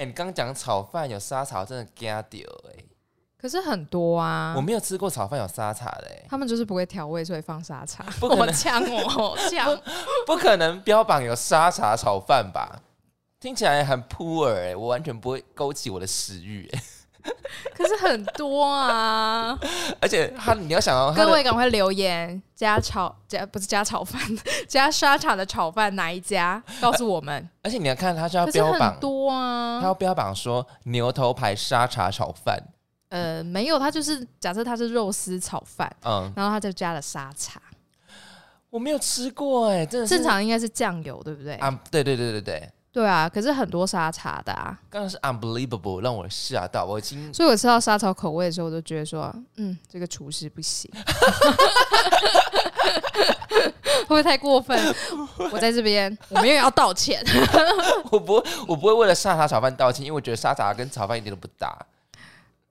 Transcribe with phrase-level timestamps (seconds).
[0.00, 2.82] 哎、你刚讲炒饭有沙茶，我真的惊掉哎！
[3.38, 8.02] 可是很多啊我，没有吃过炒饭有沙茶的哎、他们就是不会调味，所以放沙茶。
[8.18, 9.78] 不可能我呛我，呛。
[10.26, 12.80] 不可能标榜有沙茶炒饭吧？
[13.40, 16.82] 听起来很 poor 哎、我完全不会勾起我的食欲哎、
[17.76, 19.58] 可是很多啊！
[20.00, 24.20] 而且他你要想到各位赶快留言，加炒加不是加炒饭，
[24.68, 26.62] 加沙茶的炒饭哪一家？
[26.80, 27.48] 告诉我们。
[27.62, 29.88] 而且你要看他就要标榜多啊他啊。
[29.88, 32.58] 要标榜说牛头牌沙茶炒饭，
[33.10, 37.60] 呃，没有，他就是假设他是肉丝炒饭，嗯，然后他就加了沙茶。
[38.70, 41.54] 我没有吃过哎、真的正常应该是酱油，对不对？
[41.56, 44.76] 啊，对对对对对，对啊，可是很多沙茶的啊。
[44.90, 50.90] 刚刚是 unbelievable，让我吓到，我已经所以我吃到沙茶口味的时候，我都觉得说，嗯，这个厨师不行，
[53.50, 54.76] 会不会太过分？
[55.52, 57.24] 我在这边，我没有要道歉。
[58.10, 61.72] 我不会我不会为了沙茶炒饭道歉，因为我觉得沙茶跟炒饭一点都不搭，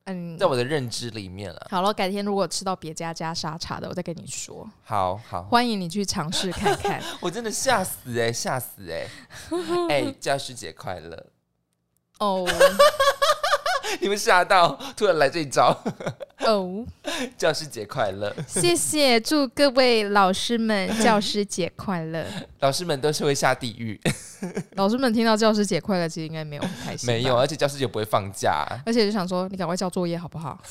[0.10, 1.68] 嗯在，我的认知里面了。
[1.70, 4.70] 好了，改天如果吃到别家加沙茶的，我再跟你说。
[4.84, 7.02] 好好，欢迎你去尝试看看。
[7.22, 9.08] 我真的吓死哎、吓死哎、
[9.90, 11.26] 哎、教师节快乐！
[12.20, 12.46] 哦
[14.00, 15.78] 你们吓到，突然来这一招，
[16.40, 16.86] 哦，
[17.38, 18.34] 教师节快乐！
[18.48, 22.26] 谢谢，祝各位老师们教师节快乐。
[22.60, 24.00] 老师们都是会下地狱，
[24.74, 27.08] 老师们听到教师节快乐，其实应该没有很开心。
[27.08, 28.66] 没有，，而且教师节不会放假。
[28.86, 30.62] 而且就想说，你赶快交作业好不好？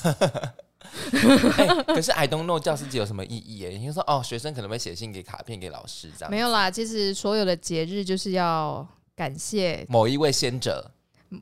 [1.57, 3.69] 哎、可是 I don't know 教师节有什么意义哎？
[3.77, 10.89] 你就说哦，学生可能会写信给卡片给老师这样，没有啦，其实所有的节日就是要感谢某一位先者，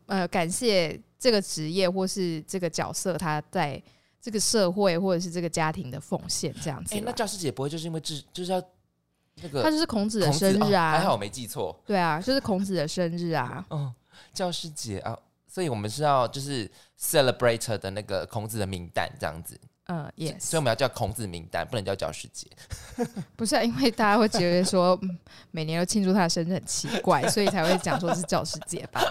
[0.08, 3.82] 呃，感谢这个职业或是这个角色，他在
[4.22, 7.00] 这个社会或者是这个家庭的奉献，这样子。
[7.04, 8.62] 那教师节不会就是因为这就是要
[9.42, 13.66] 那个他就是孔子的生日啊，哦还好我没记错，对啊，就是孔子的生日啊。
[13.70, 13.94] 嗯，
[14.34, 22.48] 教师节啊，所以我们是要就是 celebrate 的那个孔子的名单这样子，嗯，yes，所以我们要叫孔子名单，不能叫教师节。
[23.38, 25.17] 不是、啊、因为大家会觉得说，嗯
[25.52, 29.02] 每年都庆祝他的生日很奇怪，所以才会讲说是教师节吧。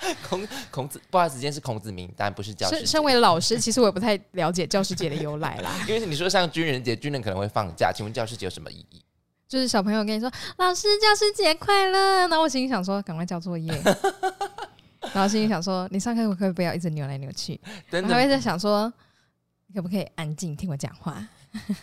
[0.28, 2.78] 孔孔子，不好意思，今天是孔子名单，不是教师。
[2.78, 5.70] 身身为老师，其实我也不太了解教师节的由来啦。
[5.88, 9.02] 因为你说像军人节，军人可能会放假，请问教师节有什么意义？
[9.48, 13.72] 就是小朋友跟你说“老师，教师节快乐”，那我心里想说赶快交作业，
[15.14, 17.58] 然后心里想说你上课可不可以不要一直扭来扭去？
[17.90, 18.92] 真的我还会在想说
[19.68, 21.26] 你可不可以安静听我讲话？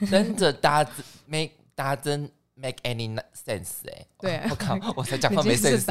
[0.10, 0.88] 真的 does
[1.26, 5.86] make doesn't make any sense 哎、对啊 我靠，我才讲话没 sense，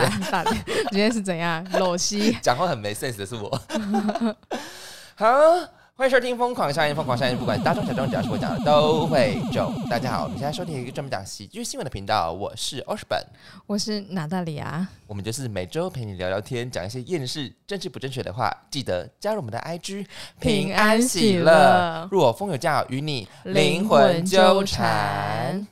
[0.91, 1.65] 今天是怎样？
[1.79, 3.51] 裸西讲话很没 sense 的是我。
[5.17, 5.27] 好，
[5.95, 9.73] 欢迎收听《疯狂校园》，疯狂校园不管大众小众，只要是我讲的都会中。
[9.89, 13.25] 大家好，我们现在收听一个专门讲喜剧新闻的频道，我是 o s b o n
[13.67, 18.51] 我是娜大里亚，我们就是每周陪你聊聊天，讲一些厌世、政治不正确的话。
[18.71, 20.07] 记得加入我们的 IG，
[20.41, 25.65] 平安喜乐若风有价与你灵魂纠缠。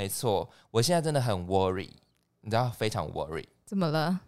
[0.00, 1.90] 没错，我现在真的很 worry，
[2.40, 4.18] 你知道非常 worry，怎么了？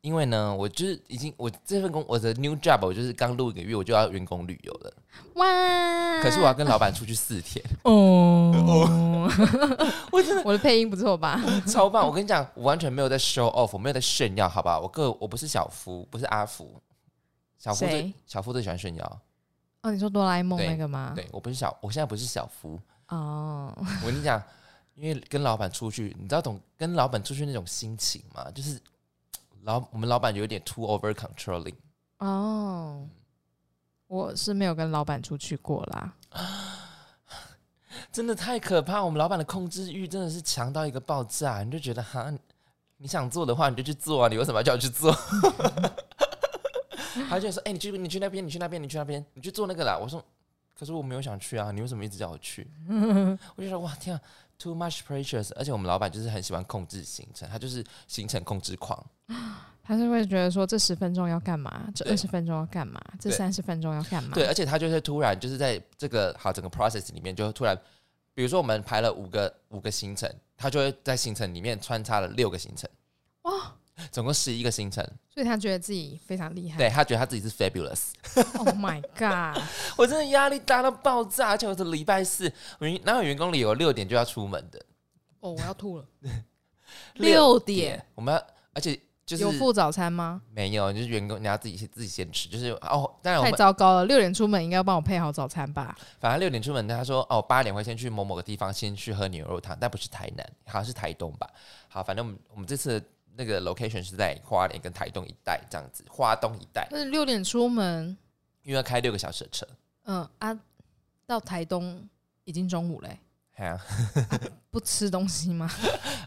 [0.00, 4.92] 因为呢，我就是已经我这份工我的 new job，我就是刚录一个月，我就要员工旅游了。
[5.34, 6.18] 哇！
[6.20, 8.50] 可是我要跟老板出去四天，哦，
[10.10, 11.40] 我真的我的配音不错吧？
[11.64, 12.04] 超棒！
[12.04, 14.80] 我跟你讲，我完全没有在 show off，我没有在炫耀，好吧？
[14.80, 16.82] 我个我不是小夫，不是阿福，
[17.56, 19.20] 小夫最小夫最喜欢炫耀。
[19.82, 21.12] 哦，你说哆啦 A 梦那个吗？
[21.14, 22.76] 对我不是小，我现在不是小夫。
[23.08, 23.72] 哦，
[24.02, 24.42] 我跟你讲，
[24.94, 28.50] 因为跟老板出去，你知道懂跟老板出去那种心情吗？
[28.50, 28.80] 就是
[29.62, 31.74] 老我们老板有点 too over controlling。
[32.18, 33.08] 哦，
[34.06, 36.14] 我是没有跟老板出去过啦。
[38.10, 39.02] 真的太可怕！
[39.02, 42.32] 我们老板的控制欲真的是强到一个爆炸，你就觉得哈，
[42.98, 45.14] 你想做的话你就去做啊，你为什么要叫我去做？
[47.28, 50.22] 他就说：“哎、你去，你去那边，你去那边，你去那边，你去做那个啦。”我说
[50.78, 52.66] ：“可是我没有想去啊，你为什么一直叫我去？”
[53.56, 54.22] 我就说：“哇，天啊
[54.62, 55.50] ，too much pressure！
[55.56, 59.04] 而且我们老板就是很喜欢控制行程，他就是行程控制狂。
[59.84, 64.30] 他是会觉得说这十分钟要干嘛，这二十分钟要干嘛，这三十分钟要干嘛？
[64.32, 67.76] 对，而且他就是突然就是在这个好整个 process 里面，就突然，
[68.32, 72.88] 比如说我们排了五个五个行程，他就会在行程里面穿插了六个行程，
[73.42, 73.74] 哇，
[74.12, 75.04] 总共十一个行程。
[75.28, 76.76] 所以他觉得自己非常厉害。
[76.76, 79.60] 对他觉得他自己是 fabulous，，Oh my god！
[79.98, 84.78] 我真的压力大到爆炸，而且我是礼拜四，我员哪有员工里有六点就要出门的，
[85.40, 86.04] 哦，我要吐了。
[87.14, 88.94] 六点我们要，而且
[89.24, 90.42] 就是有付早餐吗？
[90.50, 95.96] 没有，就是员工你要自己自己先吃，就是哦，当然太糟糕了，六点出门应该要帮我配好早餐吧？
[96.20, 101.48] 反正六点出门，他说哦八点会先去某某个地方先去喝牛肉汤，但不是台南，好像是台东吧。
[101.88, 103.02] 好，反正我们我们这次
[103.36, 108.16] 那个 location 是在花莲跟台东一带这样子，花东一带，那六点出门，
[108.62, 109.66] 因为要开六个小时的车。
[110.04, 110.58] 嗯啊，
[111.26, 112.08] 到台东
[112.44, 113.18] 已经中午嘞、
[113.54, 113.80] 哎呀，
[114.70, 115.70] 不吃东西吗？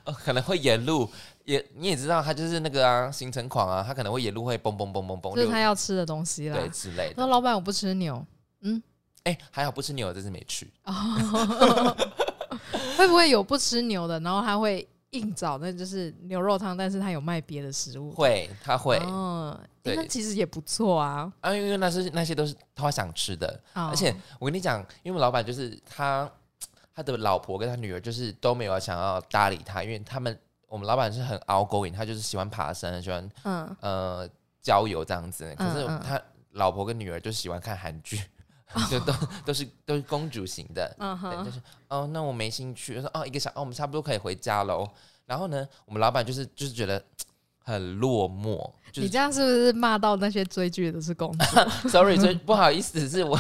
[0.06, 1.10] 呃 可能会沿路
[1.44, 6.69] 也你也知道，他就是那个啊行程狂啊，他可能会沿路会蹦蹦蹦蹦蹦溜这是他要吃的东西啦对。
[6.69, 7.16] 之类的。
[7.18, 8.25] 那老板我不吃牛，
[8.62, 8.81] 嗯
[9.24, 10.72] 哎、还好不吃牛，这次没去。
[12.98, 18.12] 会不会有不吃牛的，然后他会硬找那就是牛肉汤，但是他有卖别的食物？
[18.12, 19.96] 会，他会、嗯，对。
[19.96, 21.32] 那其实也不错啊。
[21.42, 23.88] 啊，因为那是那些都是他想吃的，哦。
[23.90, 26.30] 而且我跟你讲，因为我们老板就是他，
[26.94, 34.30] 他的老婆跟他女儿就是都没有想要搭理他，因为他们我们老板是很 outgoing，他就是喜欢爬山，喜欢嗯，呃
[34.62, 35.54] 郊游这样子。
[35.58, 36.22] 可是他
[36.52, 38.22] 老婆跟女儿就喜欢看韩剧，
[38.89, 39.13] 就都
[39.45, 42.95] 都是都是公主型的，嗯哼就是哦，那我没兴趣。
[42.98, 44.88] 我说哦，一个小哦，我们差不多可以回家喽。
[45.25, 47.04] 然后呢，我们老板就是就是觉得
[47.63, 48.57] 很落寞，
[48.92, 51.45] 就是你这样是不是骂到那些追剧的都是公主？
[51.89, 53.39] sorry，追不好意思，是我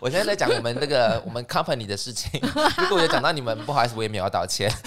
[0.00, 2.40] 我现在在讲我们那个我们 company 的事情。
[2.78, 4.70] 如果有讲到你们，不好意思，我也没有要道歉。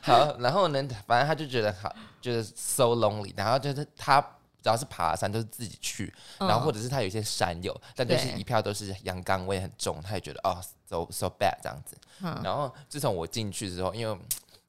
[0.00, 4.24] 好，然后呢，反正他就觉得好，就是 so lonely，然后就是他
[4.62, 11.96] 只要是爬山都是自己去，然后或者是他有一些山友，但就是一票都是阳刚味很重，他也觉得哦，so so bad 这样子。
[12.20, 12.40] 嗯。
[12.44, 14.18] 然后自从我进去之后，因为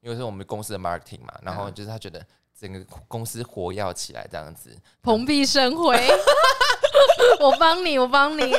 [0.00, 1.56] 因为是我们公司的 marketing 嘛，然嗯。
[1.56, 2.26] 后就是他觉得
[2.58, 5.96] 整个公司活跃起来这样子，蓬荜生辉。
[7.40, 8.52] 我帮你，我帮你。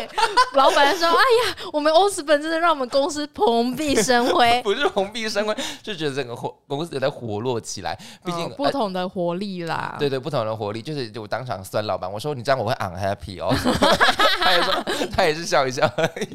[0.53, 7.95] 老板说：“哎呀，我们欧斯本真的让我们公司蓬荜生辉， 不是蓬荜生辉，就觉得整个活公司也在活络起来。
[8.23, 9.95] 毕竟、哦不同的活力啦。
[9.99, 13.53] 对对，不同的活力，就是就我当场酸老板，我说你这样我会 unhappy 哦，
[14.39, 16.27] 他也说他也是笑一笑而已。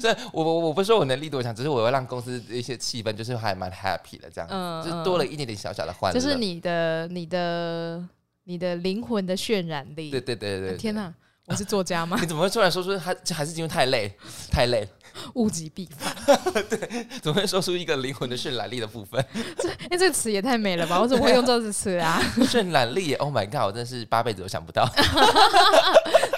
[0.00, 6.20] 所以我我我不是说我能力多强，只是我会让公司一些气氛就是还蛮 happy 的这样子，嗯就是多了一点点小小的欢乐。
[6.20, 8.02] 就是你的、你的、
[8.44, 10.10] 你的灵魂的渲染力。
[10.10, 11.12] 对对对对对，天哪，
[11.46, 12.16] 我是作家吗？
[12.22, 14.12] 你怎么会突然说出他还是因为太累
[14.50, 14.86] 太累？
[15.34, 16.14] 物极必反。
[16.70, 19.22] 对怎么会说出一个灵魂的渲染力的部分？
[19.58, 20.98] 这哎、这个词也太美了吧！
[20.98, 22.18] 我怎么会用这个词啊？
[22.38, 23.66] 渲染力耶，Oh my god！
[23.66, 24.88] 我真的是八辈子都想不到。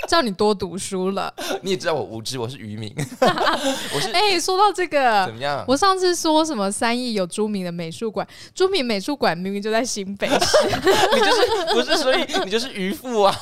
[0.08, 1.32] 叫你多读书了。
[1.62, 5.64] 你也知道我无知，我是渔民，我是哎、说到这个怎，么样？
[5.68, 10.36] 我上次说什么三义有朱明的美术馆，朱明美术馆明明就在新北市，
[10.66, 11.96] 你就是不是？
[11.98, 13.36] 所以你就是渔夫啊！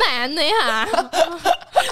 [0.00, 0.88] 难呢呀，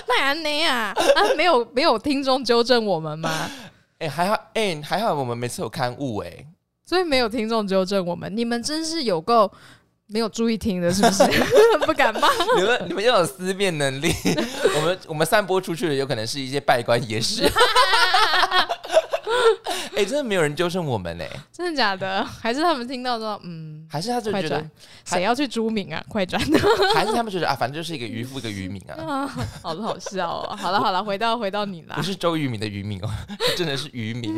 [0.08, 0.94] 难呢呀！
[0.96, 3.50] 啊，没有没有听众纠正我们吗？
[3.98, 6.46] 哎、还好，哎、还好，我们每次有刊物、哎，
[6.84, 9.50] 所以没有听众纠正我们，你们真是有够
[10.08, 11.22] 没有注意听的，是不是？
[11.86, 12.28] 不敢骂。
[12.56, 14.12] 你们你们要有思辨能力。
[14.76, 17.42] 我们我们散播出去的有可能是一些拜官野史。
[19.96, 22.24] 哎、真的没有人纠正我们哎、真的假的？
[22.24, 24.70] 还是他们听到说，嗯，还是他就觉得转，
[25.04, 26.02] 谁要去朱明啊？
[26.08, 26.40] 快转！
[26.94, 29.26] 还是他们觉得啊，反正就是一个渔夫，一个渔民啊， 啊，
[29.62, 30.56] 好好笑哦。
[30.56, 32.02] 好了好了，回到回到你啦不。
[32.02, 33.10] 是周渝民的渔民哦，
[33.56, 34.34] 真的是渔民。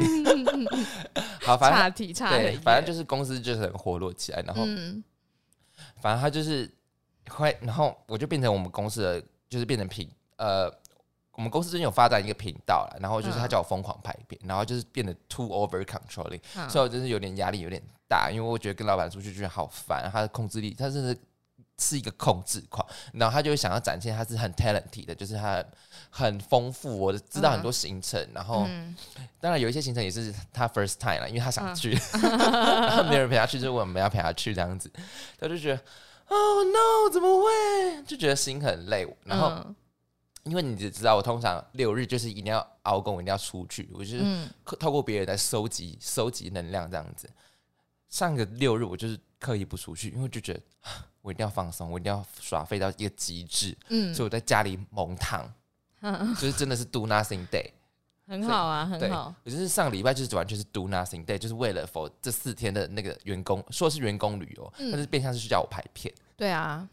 [1.43, 5.03] 好，反岔正题差对，反正就是公司就是很活络起来，然后嗯
[6.01, 6.71] 反正他就是
[7.31, 10.71] 会，然后我就变成我们公司的，就是变成平呃，
[11.37, 21.17] 我们公司最近有发展一个频道了，然后就是他嗯叫我疯狂拍片，然后就是变得 too over controlling，、嗯所以我真是有点压力有点大，因为我觉得跟老板出去觉得好烦，他的控制力，他真的
[21.79, 25.65] 是一个控制狂，然后他就会想要展现他是很 talented 的，就是他
[26.09, 28.95] 很丰富，我知道很多行程，然后嗯
[29.41, 34.91] 当然有一些行程也是他 first time 了，因为他想嗯去， 然后没人陪他去，就是我们要陪他去这样子，
[35.39, 35.81] 他就觉得。
[36.27, 37.11] oh、no！
[37.13, 38.03] 怎么会？
[38.05, 39.07] 就觉得心很累。
[39.25, 39.77] 然后，嗯
[40.45, 47.29] 因为你只知道，我通常六日就是一定要熬工，一定要出去，我就是嗯透透过别人来收集收集能量这样子。
[48.09, 55.53] 上个六日我就是刻意不出去，因为就觉得啊 我一定要放松，我一定要耍废到一个极致，嗯所以我在家里猛躺，
[56.03, 57.71] 嗯， 就是真的是 do nothing day。
[58.27, 59.35] 很好啊，很好。
[59.45, 66.15] 我就是上礼拜就是完全是 do nothing day，就是为了否这四天的那个员工说是员工旅游，嗯但是变相是去叫我拍片。
[66.37, 66.89] 对啊，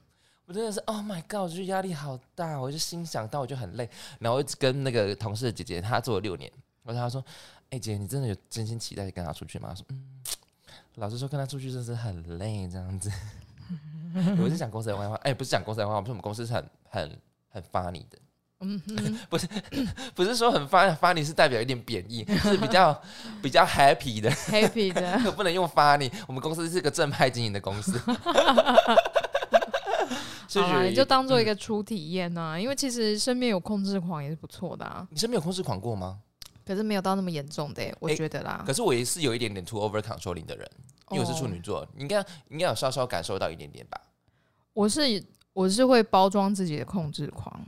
[0.52, 1.44] 我真的是 Oh my God！
[1.44, 3.90] 我就压力好大，我就心想到我就很累，
[4.20, 6.52] 然后我一直跟那个同事的姐姐，她做了六年，
[6.84, 7.24] 我跟她说
[7.72, 10.20] ：“哎、姐，你真的有真心期待跟她出去吗？”她说：“嗯，
[10.96, 13.10] 老实说，跟她出去真是很累，这样子。
[14.44, 17.18] ”我是讲公司的坏话，哎、不是讲公司的坏话，不是我们公司是很很
[17.48, 18.18] 很 funny 的，
[18.60, 18.78] 嗯
[19.32, 19.48] 不是，
[20.14, 23.02] 不是说很 funny funny 是代表一点贬义，是比较
[23.42, 26.12] 比较 happy 的，happy 的，可不能用 funny。
[26.28, 27.98] 我们公司是个正派经营的公司，
[30.60, 36.20] 好啦，你就当做一嗯个初体验呐、因为其实身边有控制狂也是不错的啊，你身边有控制狂过吗？
[36.66, 38.64] 可是没有到那么严重的、欸我觉得啦。
[38.66, 40.70] 可是我也是有一点点 too over controlling 的人，
[41.12, 44.00] 因为我是处哦女座，你应该应该有稍稍感受到一点点吧？
[44.74, 47.60] 我是我是会包装自己的控制狂。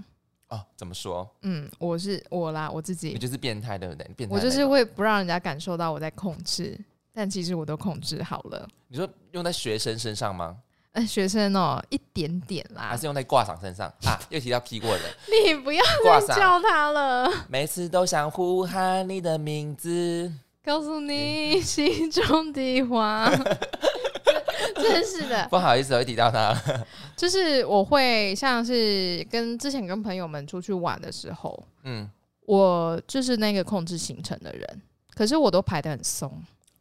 [0.50, 1.28] 哦，怎么说？
[1.42, 4.08] 嗯，我是我啦，我自己，你就是变态对不对？
[4.16, 6.80] 变态我就是会不让人家感受到我在控制，
[7.12, 8.70] 但其实我都控制好了。
[8.88, 10.56] 你说用在学生身上吗？
[10.94, 12.88] 哎，学生哦，一点点啦。
[12.90, 13.88] 还，是用在挂赏身上。
[14.06, 14.18] 啊？
[14.30, 15.84] 又提到 key word 了， 你不要
[16.22, 17.30] 再叫他了。
[17.50, 20.32] 每次都想呼喊你的名字。
[20.64, 23.30] 告诉你心中的话，
[24.76, 26.56] 真是的，不好意思，我又提到他。
[27.18, 32.10] 就是我会像是跟之前跟朋友们出去玩的时候，嗯，
[32.46, 34.82] 我就是那个控制行程的人，
[35.16, 36.32] 可是我都排的很松，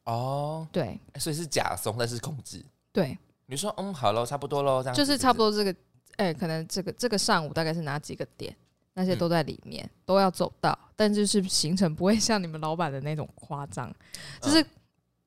[0.05, 0.97] 哦，对。
[1.19, 2.65] 所以是假松，但是控制。
[2.93, 3.19] 对，
[3.53, 5.53] 你说嗯，好喽，差不多喽，这样就是差不多。
[5.53, 5.75] 这个，
[6.17, 8.57] 哎、可能这个这个上午大概是哪几个点，
[8.95, 9.19] 那些嗯。
[9.19, 13.95] 都在里面，都要走到，但就是行程不会像你们老板的那种夸张，嗯。
[14.41, 14.65] 就是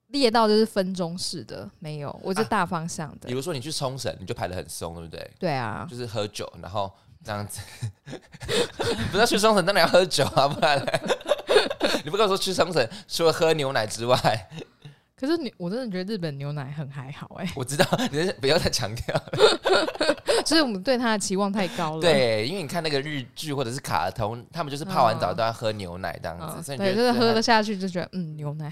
[0.08, 2.48] 列到就是分钟式的，没有，我是啊。
[2.50, 5.32] 大方向的，比如说你去冲绳，你就排的很松，对不对？
[5.38, 6.92] 对啊，就是喝酒，然后
[7.24, 7.62] 这样子。
[9.12, 11.02] 不是要去冲绳，当然要喝酒啊，不然嘞。
[12.04, 14.50] 你不跟我说去冲绳，除了喝牛奶之外，
[15.18, 19.24] 可是你我真的觉得日本牛奶很还好哎、 我知道 你是不要再强调。
[20.44, 22.02] 就是我们对它的期望太高了。
[22.02, 28.72] 对，因为你看那个日剧或者是卡通，他们就是泡完澡嗯都要喝牛奶这样子，嗯，所以你对，就是觉得喝得下去就觉得嗯 牛奶，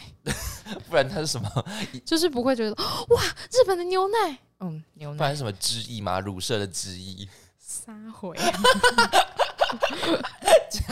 [0.90, 1.66] 不然它是什么？
[2.06, 6.20] 就是不会觉得哇日本的牛奶，嗯牛奶不然是什么汁液吗？
[6.20, 7.28] 乳色的汁液。
[7.58, 8.38] 撒回。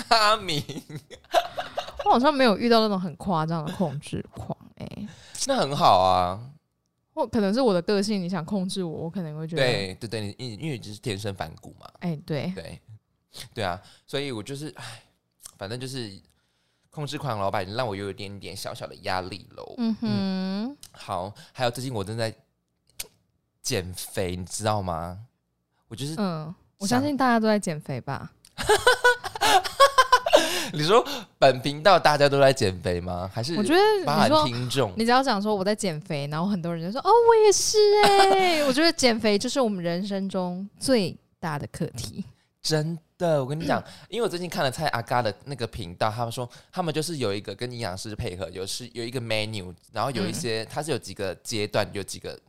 [0.10, 0.64] 阿明，
[2.06, 5.08] 我好像没有遇到那种很夸张的控制狂哎、
[5.48, 6.40] 那很好啊。
[7.14, 11.86] 或可能是我的个性，你想控制我，我可能会觉得，对对对，你因因为你就是天生反骨嘛。
[12.00, 12.82] 哎、对，对
[13.54, 15.04] 对啊，所以我就是哎，
[15.58, 16.10] 反正就是
[16.90, 19.76] 控制狂老板让我有一点点小小的压力喽。
[19.78, 22.34] 嗯哼，好，还有最近我正在
[23.62, 25.20] 减肥，你知道吗？
[25.90, 28.32] 我就是、嗯，我相信大家都在减肥吧？
[30.74, 31.06] 你说
[31.38, 33.30] 本频道大家都在减肥吗？
[33.34, 34.94] 还是我觉得包含你说听众？
[34.98, 42.24] 你只要讲说我在减肥，然后很多人就说哦，我也是哎、 我觉得减肥就是我们人生中最大的课题。
[42.62, 52.40] 真的，我跟你讲，因为我最近看了蔡阿嘎的那个频道，他们说他们就是有一个跟营养师配合，有是有一个 menu，然后有一些、它是有几个阶段，有几个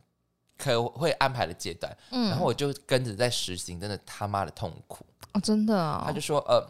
[0.58, 5.04] 可会安排的阶段，嗯，然后我就跟着在实行，真的他妈的痛苦。
[5.32, 6.62] 哦，真的哦，他就说，呃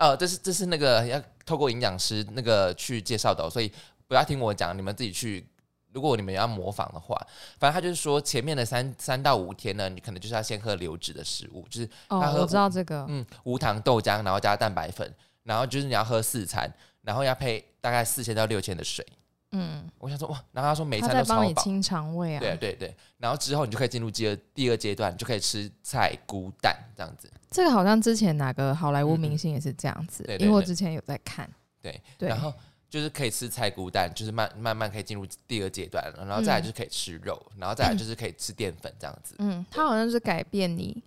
[0.00, 3.70] 呃，这是这是那个要透过营养师那个去介绍的哦、所以
[4.08, 5.46] 不要听我讲，你们自己去。
[5.92, 7.20] 如果你们要模仿的话，
[7.58, 19.04] 反正他就是说，前面的三三到五天呢，你可能就是要先喝流质的食物，就是他哦，喝我知道这个，嗯无糖豆浆，然后加蛋白粉，然后就是你要喝四餐，然后要配大概四千到六千的水。
[19.50, 22.38] 嗯，我想说哇，然后他说每一餐都超饱，帮你清肠胃啊。
[22.38, 27.28] 对对对，然后之后你就可以进入第二第二阶段，你就可以吃菜菇蛋这样子。
[27.50, 31.50] 这个好像之前哪个好莱坞明星也是这样子，对对对因为我之前有在看。
[31.82, 32.52] 对，对，然后
[32.88, 39.34] 就是可以吃菜菇蛋，就是慢慢慢可以进入第二阶段，然后再来就是可以吃肉，然后再来就是可以吃淀粉这样子。
[39.38, 41.02] 嗯，它好像是改变你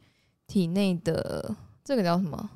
[0.48, 2.50] 体内的这个叫什么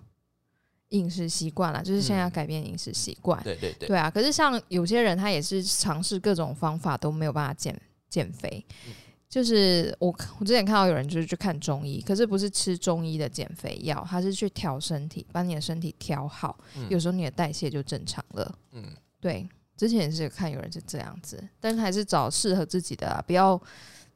[0.90, 3.42] 饮食习惯啦，就是现在要嗯改变饮食习惯。
[3.44, 7.80] 对对对，对啊，可是像有些人他也是尝试各种方法都没有办法减
[8.10, 8.66] 减肥。
[8.88, 8.94] 嗯
[9.30, 10.08] 就是我
[10.40, 18.56] 我之前看到有人就是去看中医，可是不是吃中医的减肥药，他是去调身体，把你的身体调好，嗯有时候你的代谢就正常了。
[18.72, 18.84] 嗯，
[19.20, 23.62] 对，之前也是看有人是这样子，但是还是找适合自己的啊，不要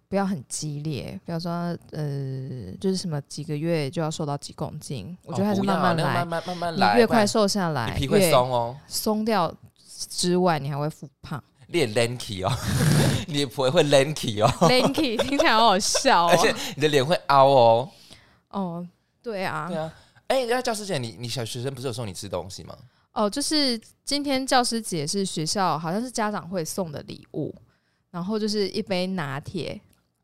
[0.08, 1.52] 不要很激烈，不要说
[1.92, 8.78] 呃，就是什么几个月就要瘦到几公斤，我觉得还是慢慢来，那个慢慢慢慢你来，越快瘦下来，你皮会松哦。
[8.88, 9.54] 松掉
[10.10, 11.44] 之外，你还会复胖。
[11.72, 12.52] 练 lanky 哦，
[13.28, 16.56] 你的皮会 lanky 哦，Lanky 听起来好好笑哦而且哦。
[16.76, 17.90] 你的脸会凹哦。
[18.50, 18.88] 哦，
[19.24, 19.94] 对啊对，啊，
[20.28, 22.76] 哎，那教师节，你你小学生不是有送你吃东西吗？
[23.14, 27.54] 哦，就是今天教师节是学校好像是家长会送的礼物，
[28.10, 29.80] 然后就是一杯拿铁，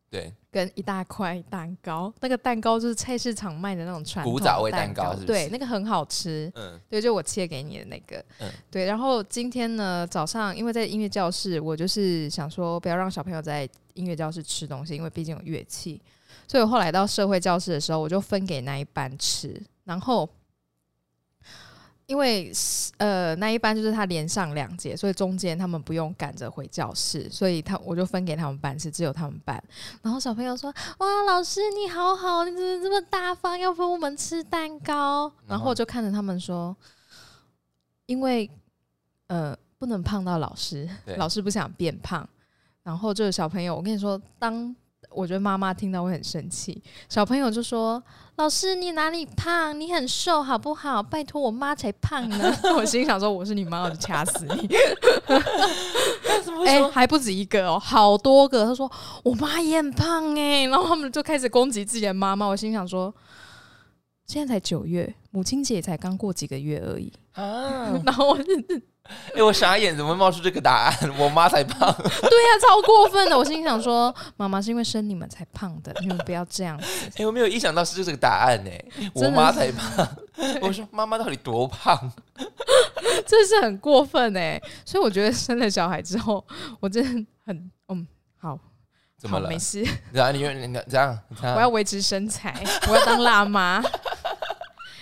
[0.10, 6.52] 对，跟一大块蛋糕，那个蛋糕就是菜市场卖的那种传统古早味蛋蛋糕是是对，那个很好吃。
[6.56, 8.86] 嗯对，就我切给你的那个，嗯对。
[8.86, 16.02] 然后今天呢，早上因为在音乐教室，我就是想说不要让小朋友在音乐教室吃东西，因为毕竟有乐器，
[16.48, 19.62] 所以我后来到社会教室的时候，我就分给那一班吃。
[19.84, 20.30] 然后
[22.08, 22.52] 因为
[22.98, 29.62] 呃那一班就是他连上两节，所以中间他们不用赶着回教室，所以他我就分给他们班是，只有他们班。
[30.02, 36.76] 然后小朋友说：“哇，老师你好好，你怎么这么大方，要分我们吃蛋糕？”然后我就看着他们说
[38.08, 38.50] ：“因为
[39.28, 42.28] 呃不能胖到老师，老师不想变胖。”
[42.84, 44.74] 然后这个小朋友，我跟你说，当
[45.10, 48.01] 我觉得妈妈听到会很生气，小朋友就说
[48.38, 49.80] ：“老师，你哪里胖？
[49.80, 51.01] 你很瘦好不好？
[51.01, 54.70] 拜托，我妈才胖呢。” 我心想说：“我是你妈，我就掐死你。”
[56.66, 58.66] 哎、还不止一个哦，好多个。
[58.66, 58.92] 他说
[59.24, 62.46] 我妈也很胖哎、然后他们就开始攻击自己的妈妈。
[62.46, 63.13] 我心想说，
[64.25, 67.12] 现在才九月，母亲节才刚过几个月而已。
[67.34, 68.00] 啊！
[68.04, 68.38] 然后我
[69.34, 70.96] 就哎、我傻眼，怎么会冒出这个答案？
[71.18, 71.94] 我妈才胖。
[71.98, 73.38] 对呀、超过分的。
[73.38, 76.86] 我心想说，妈妈是因为生你们才胖的，你们不要这样子。
[77.18, 78.72] 哎、我没有意想到是这个答案呢、
[79.14, 80.08] 我妈才胖。
[80.62, 82.12] 我说妈妈到底多胖？
[83.26, 86.46] 这是很过分哎、所以我觉得生了小孩之后，
[86.80, 88.08] 我真的很嗯
[88.40, 88.58] 好，
[89.18, 89.58] 怎么了没？
[89.58, 93.84] 事，然后你你你这样，这样我要维持身材，我要当辣妈。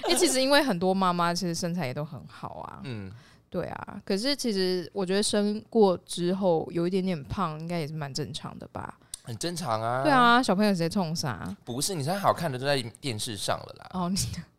[0.08, 3.12] 因为其实因为很多妈妈其实身材也都很好啊，嗯，
[3.56, 4.02] 对啊。
[4.04, 9.00] 可是其实我觉得生过之后有一点点胖，应该也是蛮正常的吧？
[9.24, 10.04] 很正常啊。
[10.04, 11.56] 对，啊，小朋友直接冲啥？
[11.64, 14.18] 不是你现在好看的都在电视上了啦，哦，你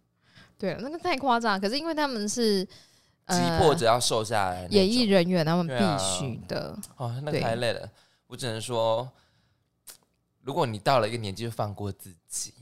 [0.57, 1.61] 对了，那个太夸张。
[1.61, 2.67] 可是因为他们是
[3.27, 4.67] 呃急迫着要瘦下来。
[4.71, 6.75] 演艺人员，他们必须的。
[6.97, 7.87] 哦，那个太累了。
[8.29, 9.07] 我只能说，
[10.41, 12.55] 如果你到了一个年纪，就放过自己。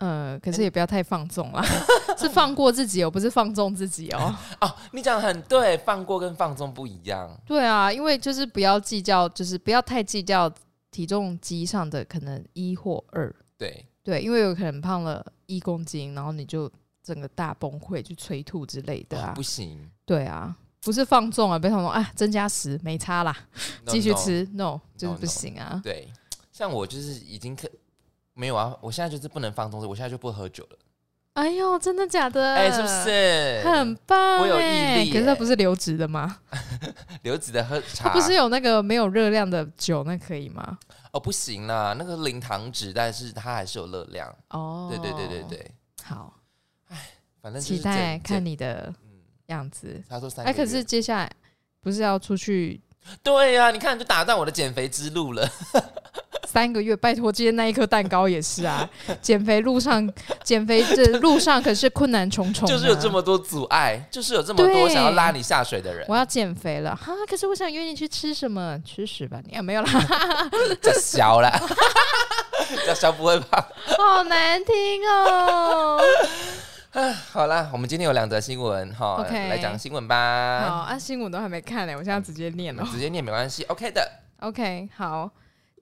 [0.00, 1.62] 呃，可是也不要太放纵啦，
[2.18, 4.34] 是放过自己哦，不是放纵自己哦。
[4.60, 7.30] 哦，你讲的很对，放过跟放纵不一样。
[7.46, 10.50] 对啊，因为就是不要计较，就是不要太计较
[10.90, 13.34] 体重机上的可能一或二。
[13.58, 16.70] 对，对，因为有可能胖了一公斤，然后你就
[17.02, 19.32] 整个大崩溃，去催吐之类的啊。
[19.32, 23.36] 哦不行，对啊，不是放纵啊，不要放纵，啊，增加十没差啦
[23.86, 25.78] 继续吃，no，就是不行啊。
[25.84, 26.10] 对，
[26.50, 27.68] 像我就是已经可
[28.34, 30.78] 没有啊，我现在就是不能放纵，我现在就不喝酒了。
[31.34, 32.54] 哎呦，真的假的？
[32.54, 32.88] 哎、是不？
[32.88, 33.62] 是？
[33.64, 36.38] 很棒我有毅哎力耶可是它不是流质的吗？
[37.22, 40.78] 刘子的喝茶它不是有那个没有热量的酒，那可以吗？
[41.12, 44.34] 哦，不行啦，那个零糖脂，但是它还是有热量。
[44.50, 45.70] 哦，对对对对，对，
[46.02, 46.34] 好，
[46.88, 48.44] 哎反正期待看。
[48.44, 48.92] 你的
[49.46, 50.02] 样子。
[50.08, 50.52] 他说三哎。
[50.52, 51.30] 可是接下来
[51.80, 52.80] 不是要出去
[53.22, 55.48] 对呀、你看就打断我的减肥之路了。
[56.50, 56.96] 三个月？
[56.96, 58.88] 拜托，今天那一颗蛋糕也是啊！
[59.20, 60.10] 减肥路上，
[60.42, 63.10] 减肥这路上可是困难重重、啊，就是有这。
[63.10, 66.14] 么多阻碍，就是有这么多想要拉你下水的人我。
[66.14, 68.78] 要减肥了哈，可是我想约你去吃什么？
[68.86, 69.60] 吃屎吧你啊！
[69.60, 69.90] 没有啦，
[70.80, 71.50] 叫小啦，
[72.86, 73.68] 叫小不会吧。
[73.98, 74.74] 好难听
[75.08, 76.00] 哦。
[77.32, 80.16] 好啦，我们今天有两则新闻哈来讲新闻好吧。
[80.16, 82.86] 啊，新闻都还没看呢，我现在直接念了。
[82.92, 84.08] 直接念没关系，OK 的。
[84.38, 85.28] OK，好，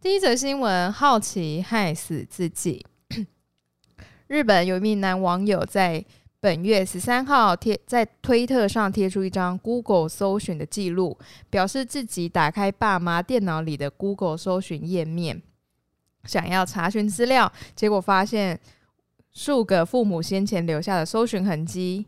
[0.00, 2.87] 第一则新闻：好奇害死自己。
[4.28, 6.04] 日本有一名男网友在
[6.38, 11.18] 本月十三号贴在推特上贴出一张 Google 搜寻的记录，
[11.50, 15.42] 表示自己打开爸妈电脑里的 Google 搜寻页面，
[16.22, 18.61] 想要查询资料，结果发现
[19.32, 22.06] 数个父母先前留下的搜寻痕迹。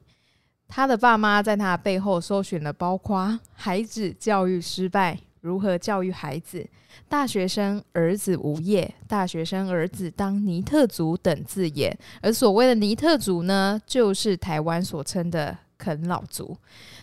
[0.69, 6.67] 他的爸妈在他背后搜寻了包括孩子教育失败、如何教育孩子、
[7.09, 11.97] 大学生儿子无业、大学生儿子当尼特族等字眼。
[12.21, 16.57] 而所谓的尼特族呢，就是台湾所称的啃老族。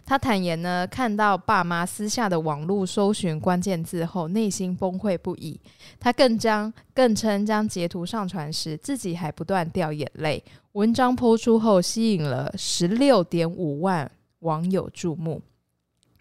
[0.05, 5.59] 他坦言呢，看到爸妈私下的网络搜寻关键字后，内心崩溃不已。
[5.99, 10.41] 他更将更称将截图上传时，自己还不断掉眼泪。
[10.73, 15.41] 文章抛出后，吸引了十六点五万网友注目，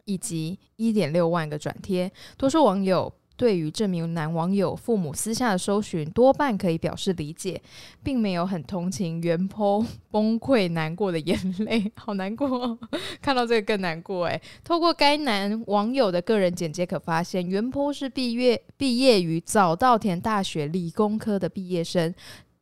[0.07, 2.11] 以及一点六万个转贴。
[2.38, 7.61] 多数网友对于这名男网友父母私下的搜寻，多半可以表示理解，
[8.03, 12.79] 并没有很同情原坡崩溃难过的眼泪， 好难过、哦，
[13.21, 14.40] 看到这个更难过哎。
[14.64, 22.14] 透过该男网友的个人简介可发现，原坡是毕业毕业于早稻田大学理工科的毕业生。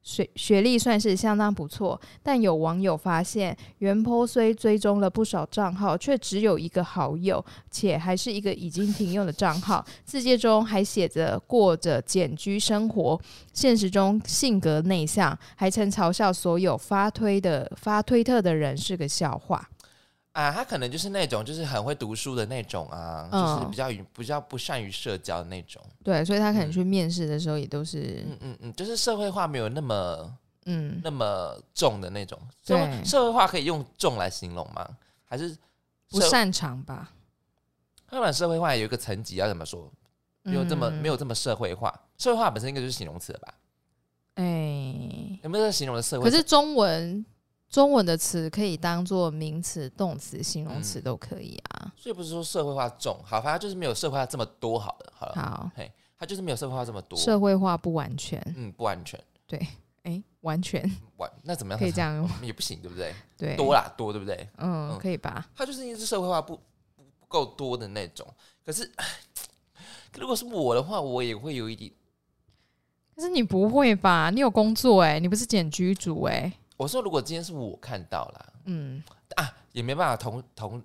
[0.04, 9.84] 学学历算是相当不错，但有网友发现，袁坡虽追踪了不少账号，却只有一个好友，且还是一个已经停用的账号。
[10.04, 13.18] 字界中还写着过着简居生活，
[13.54, 19.66] 现实中性格内向，还曾嘲笑所有发推的发推特的人是个笑话。
[20.34, 25.80] 啊，他可能就是那种就是很会读书的那种啊，嗯就是比较与比较不善于社交的那种。
[26.02, 32.36] 对，所以他可能嗯去面试的时候也都是嗯嗯嗯，就是社会化没有那么嗯那么重的那种。
[32.66, 34.88] 社会社会化可以用重来形容吗？
[35.24, 35.56] 还是社
[36.10, 37.12] 不擅长吧？
[38.10, 39.88] 当然社会化有一个层级要怎么说？
[40.42, 41.94] 没有这么、嗯没有这么社会化。
[42.18, 43.54] 社会化本身应该就是形容词了吧？
[44.34, 46.28] 哎、有没有这个形容的社会？
[46.28, 47.24] 可是中文
[47.74, 51.92] 中文的词可以当做名词、动词、形容词嗯都可以啊。
[51.96, 59.66] 所以不是说社会化重，好，反正就是没有社会化这么多好了，好了，好，嘿，他就是没有社会化这么多，社会化不完全，嗯，不完全，对
[60.04, 61.80] 哎、完全完那怎么样？
[61.80, 63.12] 可以这样用， 也不行，对不对？
[63.36, 64.48] 对，多啦，多对不对？
[64.58, 65.44] 嗯，嗯可以吧？
[65.56, 66.54] 他就是因为是社会化不
[66.94, 68.24] 不不够多的那种。
[68.64, 68.88] 可是，
[70.16, 71.90] 如果是我的话，我也会有一点。
[73.16, 74.30] 可是你不会吧？
[74.30, 79.02] 你有工作哎、你不是检居组哎、我说，如果今天是我看到了，嗯，
[79.36, 80.82] 啊，也没办法同同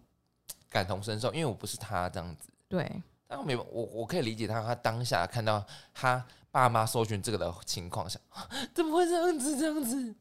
[0.70, 2.50] 感同身受，因为我不是他这样子。
[2.68, 8.20] 对，但我没我我可以理解他，他当下看到他爸妈搜寻这个的情况下，
[8.74, 9.58] 怎么会这样子？
[9.58, 10.16] 这样子？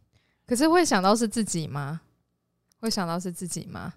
[0.46, 2.00] 可是会想到是自己吗？
[2.80, 3.94] 会想到是自己吗？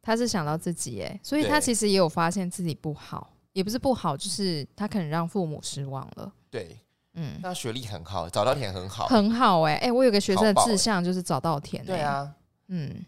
[0.00, 6.32] 他是想到自己哎、所以他其实也有发现自己不好，也不是不好，就是他可能让父母失望了。
[6.48, 6.78] 对，
[7.20, 12.30] 嗯，那学历很好，早稻田很好，很好哎、哎、我有个学生的志向就是找稻田、欸，对，啊，
[12.68, 13.04] 嗯，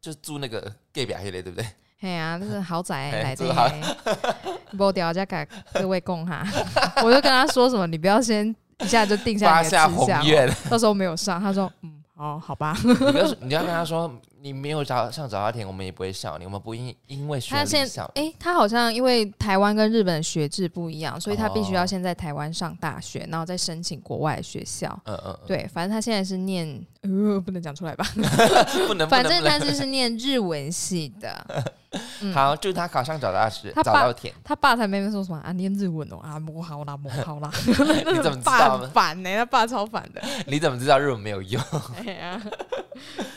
[0.00, 1.66] 就住那个 gay 表黑的，对不对？
[2.00, 6.44] 嘿呀、啊，那是豪宅嘿 来的、这个好欸，不掉再给各位供哈，
[7.04, 14.12] 我就跟他说什么，你不要先一下就定下发你的志向到 时候没有上，他说嗯，哦好吧，你不要说，你要跟他说，
[14.42, 24.88] 你没有找上早稻田，我们也不会笑你，我们不因因为学他现哎、他好像因为台湾跟日本的学制不一样，所以他必须要哦先在台湾上大学，然后再申请国外的学校。
[25.04, 26.66] 嗯嗯，嗯，对，反正他现在是念，
[27.02, 28.04] 呃，不能讲出来吧？
[28.88, 31.46] 不能，反正他就是念日文系的。
[32.22, 37.50] 嗯好，就是他考上早大学，他爸早稻田，他爸才妹妹说什么啊，念日文哦啊，不好啦，不好啦。
[37.66, 37.74] 你
[38.22, 38.90] 怎么知道很？
[38.90, 40.22] 烦呢、他爸超烦的。
[40.46, 41.62] 你怎么知道日文没有用？
[41.98, 42.42] 哎呀，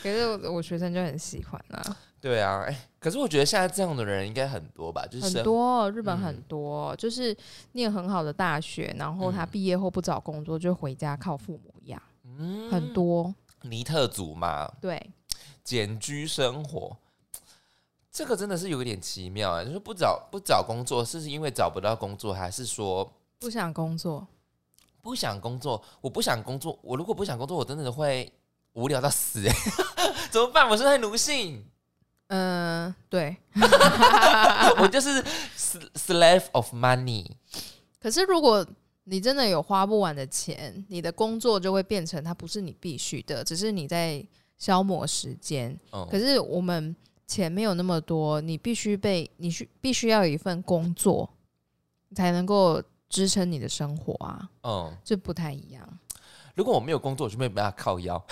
[0.02, 7.36] 可是我我学生就很喜欢啊，对啊，哎，可是我觉得现在这样的人应该很多吧，就是很多日本嗯很多，就是
[7.72, 13.34] 念很好的大学，然后他嗯毕业后不找工作，就回家靠父母养，嗯很多。
[13.62, 15.10] 尼特族嘛，对，
[15.62, 16.96] 简居生活，
[18.10, 19.64] 这个真的是有一点奇妙啊！
[19.64, 24.26] 就是不找不找工作，是因为找不到工作，还是说不想工作，
[25.02, 25.82] 不想工作？
[26.00, 28.32] 我不想工作，我如果不想工作，我真的会
[28.76, 29.54] 无聊到死哎、
[30.30, 30.68] 怎么办？
[30.68, 31.64] 我是太奴性，
[32.28, 33.34] 嗯、对。
[34.78, 35.24] 我就是
[35.94, 37.26] slave of money。
[37.98, 38.64] 可是如果
[39.04, 44.22] 你真的有花不完的钱，你的工作就会变成它不是你必须的，只是你在
[44.58, 45.74] 消磨时间。
[45.92, 46.94] 嗯，可是我们
[47.26, 51.30] 钱没有那么多，你必须被你需必须要有一份工作，
[52.14, 55.98] 才能够支撑你的生活啊，嗯，这不太一样。
[56.54, 58.22] 如果我没有工作，我就没办法靠腰。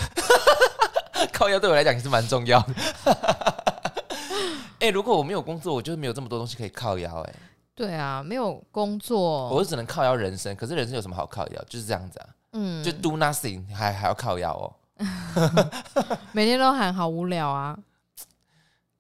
[1.32, 2.74] 靠腰对我来讲也是蛮重要的。
[4.80, 7.34] 哎、 如果我没有工作，我就没有这么多东西可以靠腰、哎，
[7.74, 10.54] 对啊，没有工作，我就只能靠腰人生。
[10.56, 11.64] 可是人生有什么好靠腰？
[11.68, 14.72] 就是这样子啊，嗯，就 do nothing 还还要靠腰哦。
[16.32, 17.76] 每天都喊好无聊啊，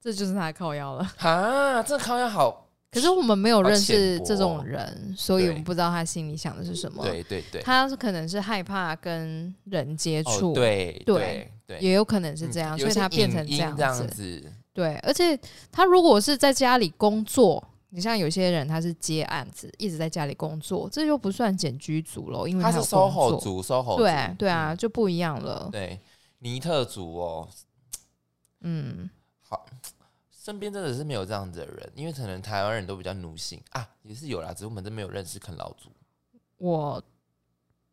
[0.00, 1.04] 这就是他的靠腰了。
[1.16, 2.63] 哈，这靠腰好，
[2.94, 7.02] 可是我们没有认识这种人，所以我们不知道他心里想的是什么。
[7.04, 14.06] 对对对，他是可能是害怕跟人接触，哦、对对对对，也有可能是这样，所以他变成这样子。
[14.06, 14.52] 子。
[14.72, 15.36] 对，而且
[15.72, 23.40] 他如果是在家里工作，你像有些人他是接案子，一直在家里工作，这就不算简居族喽，因为他是 SOHO 作。
[23.40, 25.68] 族，SOHO 族对对啊，嗯就不一样了。
[25.72, 26.00] 对，
[26.38, 27.48] 尼特族哦，
[28.62, 29.08] 嗯，
[29.42, 29.64] 好，
[30.44, 33.58] 身边真的是没有这样子的人，因为可能台湾人都比较奴性。
[33.70, 35.90] 啊，也是有啦，只是我们真没有认识啃老族，
[36.58, 37.02] 我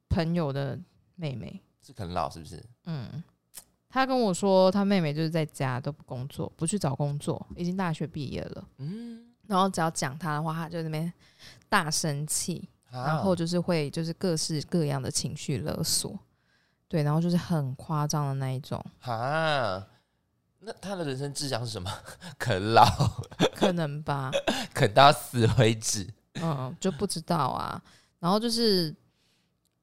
[0.09, 0.77] 朋友的
[1.15, 2.61] 妹妹，是啃老是不是？
[2.83, 3.23] 嗯，
[3.87, 8.67] 她跟我说，她妹妹就是在家都不工作，不去找工作，已经大学毕业了。
[8.79, 11.13] 嗯，然后只要讲她的话，她就在那边
[11.69, 13.05] 大生气，啊。
[13.07, 16.19] 然后就是会就是各式各样的情绪勒索，
[16.89, 19.87] 对，然后就是很夸张的那一种，啊，
[20.61, 21.91] 那他的人生志向是什么？
[22.39, 22.85] 啃老，
[23.55, 24.31] 可能吧，
[24.73, 26.07] 啃到死为止。
[26.41, 27.81] 嗯，就不知道啊。
[28.19, 28.95] 然后就是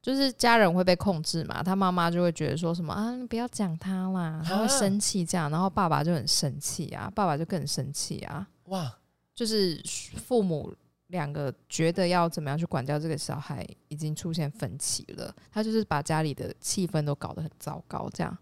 [0.01, 8.97] 就是家人会被控制嘛，他妈妈就会觉得说什么啊，你不要讲他啦，他会啊生气这样，然后爸爸就很生气啊，爸爸就更生气啊，哇，
[9.35, 9.83] 就是
[10.17, 10.75] 父母。
[11.09, 15.35] 两个觉得要怎么样去管教这个小孩，已经出现分歧了。
[15.51, 18.37] 他就是把家里的气氛都搞得很糟糕，这样。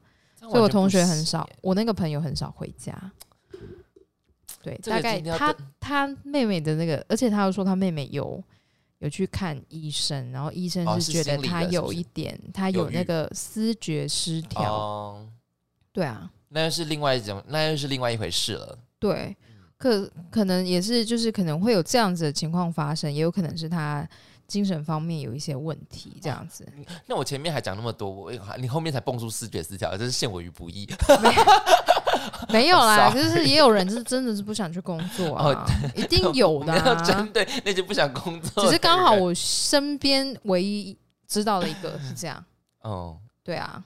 [0.51, 2.95] 所以我同学很少，我那个朋友很少回家。
[4.63, 8.43] 对，大概他他妹妹的那个，而且他又说他妹妹有
[8.99, 14.73] 有去看医生，然后医生哦是是觉得他有一点，他有那个思觉失调。
[14.73, 15.29] 哦，
[15.93, 18.77] 对啊，那又是另外一种，那又是另外一回事了。
[18.99, 19.37] 对，
[19.77, 24.09] 可可能也是就是可能会有这样子的情况发生，也有可能是他
[24.47, 26.67] 精神方面有一些问题，这样子。
[27.07, 30.89] 那我前面还讲那么多，我你后面才蹦出视觉失调，真是陷我于不义。
[32.49, 37.03] 没有啦， 就是也有人是真的是不想去工作啊哦，一定有的啊。
[37.03, 42.45] 针对那些不想工作，只是刚好我身边唯一知道的一个是这样，
[42.83, 43.83] 哦，对啊。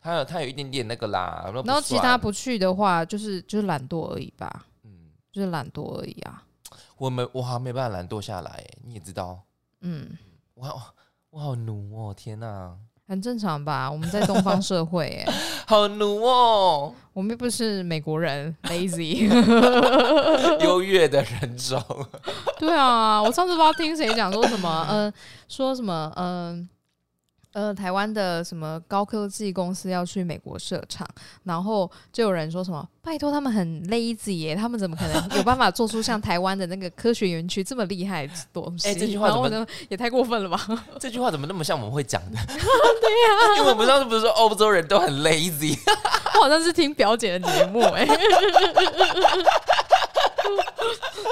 [0.00, 4.90] 他有他有一点点那个啦，然然后其他不去的话，就是就是懒惰而已吧，嗯，
[5.30, 6.42] 就是懒惰而已啊。
[6.98, 9.40] 我没我好像没办法懒惰下来，你也知道，
[9.82, 10.08] 嗯，
[10.54, 10.94] 我好
[11.30, 12.74] 我好奴哦，天哪，
[13.06, 13.90] 很正常吧？
[13.90, 15.32] 我们在东方社会，哎，
[15.66, 19.28] 好奴哦，我们又不是美国人， lazy。
[20.64, 21.82] 优越的人种，
[22.58, 25.12] 对啊，我上次不知道听谁讲说什么，呃，
[25.48, 26.68] 说什么，嗯、呃，
[27.76, 31.06] 台湾的什么高科技公司要去美国设厂，
[31.44, 38.88] 然后就有人说什么，拜托他们很 lazy 耶，他们怎么可能有办法做出像台湾的那个科学园区这么厉害的东西？
[38.88, 40.58] 哎这句话怎么也太过分了吧？
[40.98, 42.38] 这句话怎么那么像我们会讲的？
[42.46, 45.78] 对呀、因为我们上次不是说欧洲人都很 lazy，
[46.36, 48.06] 我好像是听表姐的节目哎、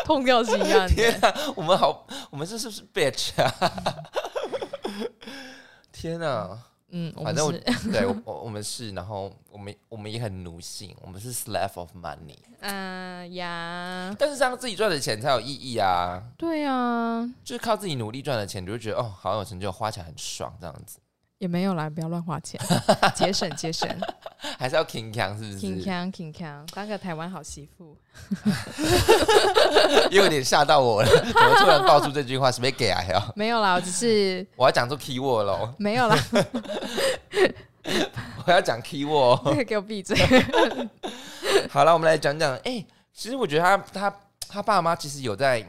[0.05, 0.89] 痛掉是一样的。
[0.89, 3.55] 天啊，我们好，我们这是不是 bitch 啊？
[6.01, 6.59] 天啊！
[6.93, 16.21] 嗯，反正我，对我我我们是，然后我们我们也很奴性，我们是 slave of money，嗯、呀，但是这样自己赚的钱才有意义啊！
[16.37, 20.99] 对啊，就是靠自己努力赚的钱，你就会觉得哦，好有成就，花起来很爽，这样子，
[21.41, 22.61] 也没有啦，不要乱花钱，
[23.17, 23.89] 节省节省。
[24.59, 25.83] 还是要 king 强是不是？
[25.85, 27.97] 康 King 康，当个台湾好媳妇。
[30.11, 32.53] 又有点吓到我了，怎么突然爆出这句话？
[32.53, 33.03] 是没给啊？
[33.35, 36.17] 没有啦，我只是我要讲出 key word 喽，没有啦，
[38.47, 39.65] 我要讲 key word。
[39.67, 40.15] 给我闭嘴。
[41.71, 44.15] 好了，我们来讲讲，哎、其实我觉得他他
[44.47, 45.65] 他爸妈其实有在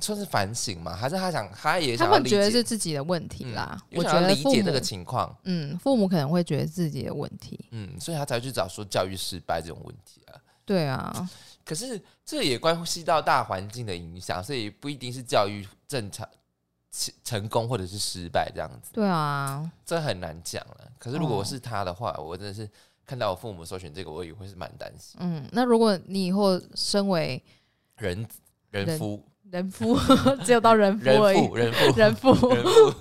[0.00, 7.58] 算是反省嘛，还是他想他也他想要理解们觉得是自己的问题啦，我想要理觉得父母解这个情况，嗯，父母可能会觉得自己的问题。
[7.70, 10.40] 嗯，所以他才会去找说教育失败这种问题啊。
[10.64, 11.28] 对啊，
[11.64, 16.28] 可是这也关系到大环境的影响，所以不一定是教育正常
[16.90, 20.92] 成成功或者是失败这样子，对啊，这很难讲了。
[20.98, 22.68] 可是如果是他的话，我真的是
[23.06, 25.18] 看到我父母搜寻这个，我也会是蛮担心。
[25.20, 27.42] 嗯，那如果你以后身为
[27.96, 28.26] 人
[28.70, 29.98] 人人夫人夫，
[30.44, 31.40] 只有到人夫而已。
[31.54, 32.94] 人父人父，人父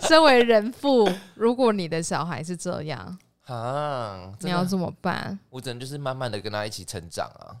[0.06, 5.38] 身为人父，如果你的小孩是这样，啊，你要怎么办？
[5.50, 7.56] 我只能就是慢慢的跟他一起成长啊。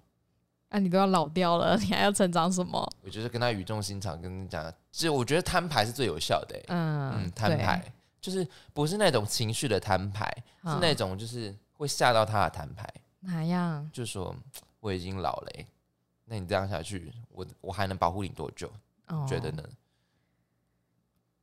[0.68, 2.90] 啊，你都要老掉了，你还要成长什么？
[3.02, 6.64] 我觉得跟他语重心长跟你讲，其实我觉得摊牌是最有效的、欸。
[6.68, 7.82] 嗯嗯，摊牌
[8.20, 10.24] 就是不是那种情绪的摊牌，
[10.64, 12.88] 是那种就是会吓到他的摊牌，
[13.20, 13.90] 哪样？
[13.92, 14.34] 就说
[14.80, 15.66] 我已经老了、欸，
[16.24, 18.70] 那你这样下去，我我还能保护你多久？
[19.08, 19.62] 哦觉得呢？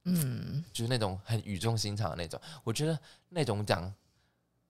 [0.06, 2.98] 嗯，就是那种很语重心长的那种，我觉得
[3.30, 3.94] 那种讲，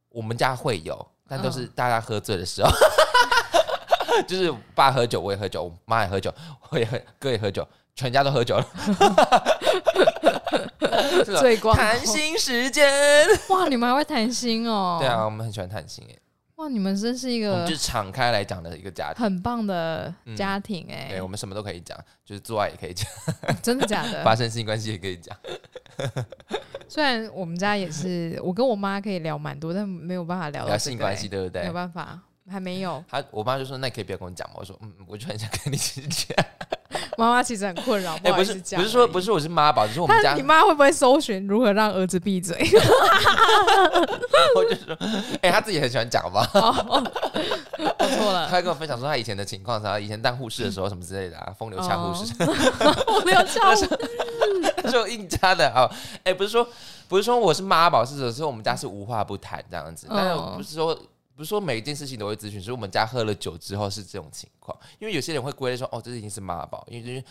[0.10, 2.70] 我们家会有，但都是嗯大家喝醉的时候，
[4.28, 6.34] 就是爸喝酒，我也喝酒，我妈也喝酒，
[6.70, 8.66] 我也喝，哥也喝酒，全家都喝酒了。
[11.40, 12.90] 最光谈心时间，
[13.50, 14.98] 哇，你们还会谈心哦？
[15.00, 16.20] 对啊，，我们很喜欢谈心诶，
[16.60, 19.24] 哇，你们真是一个就敞开来讲的一个家庭。
[19.24, 23.08] 很棒的家庭哎、对，我们什么都可以讲，就是做爱也可以讲，
[23.64, 24.22] 真的假的？
[24.26, 25.36] 发生性关系也可以讲。
[26.90, 31.74] 虽然我们家也是，我跟我妈可以聊蛮多，但没有办法聊到、聊性关系，，对不对没有？
[31.74, 32.20] 办法，
[32.50, 33.02] 还没有。
[33.08, 36.46] 她我妈就说：“那你可以不要跟我讲嘛。”我说：“嗯，我就很想跟你讲。”
[37.20, 39.30] 妈妈其实很困扰，哎、不是好意思讲、不是说不是。
[39.30, 42.58] 我是妈宝，只是我们家你，妈会不会搜寻如何让儿子闭嘴？
[44.56, 44.98] 我就说，
[45.42, 46.50] 哎、他自己很喜欢讲吧。
[46.54, 53.88] 我错了，他还跟我分享说他以前的情况，啥以前当护士的时候什么之类的啊，风流呛护士，我没有笑那是
[54.84, 55.88] 那是我硬加的哦。
[56.24, 56.68] 哎、不是说
[57.08, 60.98] 不是说我是妈宝，是只是我们家是无话不谈这样子，但是哦不是说。
[61.40, 64.78] 不是说每一件事情都会咨询，所以我们家喝了酒之后是这种情况。
[65.00, 67.24] 因为有些人会归类说，哦，这已经是妈宝，因为就是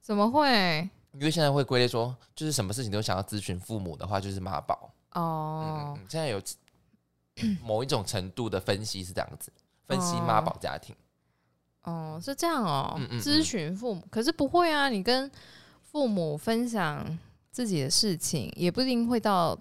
[0.00, 0.80] 怎么会？
[1.12, 4.92] 因为现在会归类说，就是什么事情都想要咨询父母的话，就是妈宝。
[5.12, 6.42] 哦嗯，，现在有
[7.62, 9.52] 某一种程度的分析是这样子，
[9.86, 10.96] 分析妈宝家庭。
[11.84, 13.18] 哦，是这样哦嗯嗯。
[13.18, 15.30] 嗯咨询父母，可是不会啊，你跟
[15.82, 17.16] 父母分享
[17.52, 19.56] 自己的事情，也不一定会到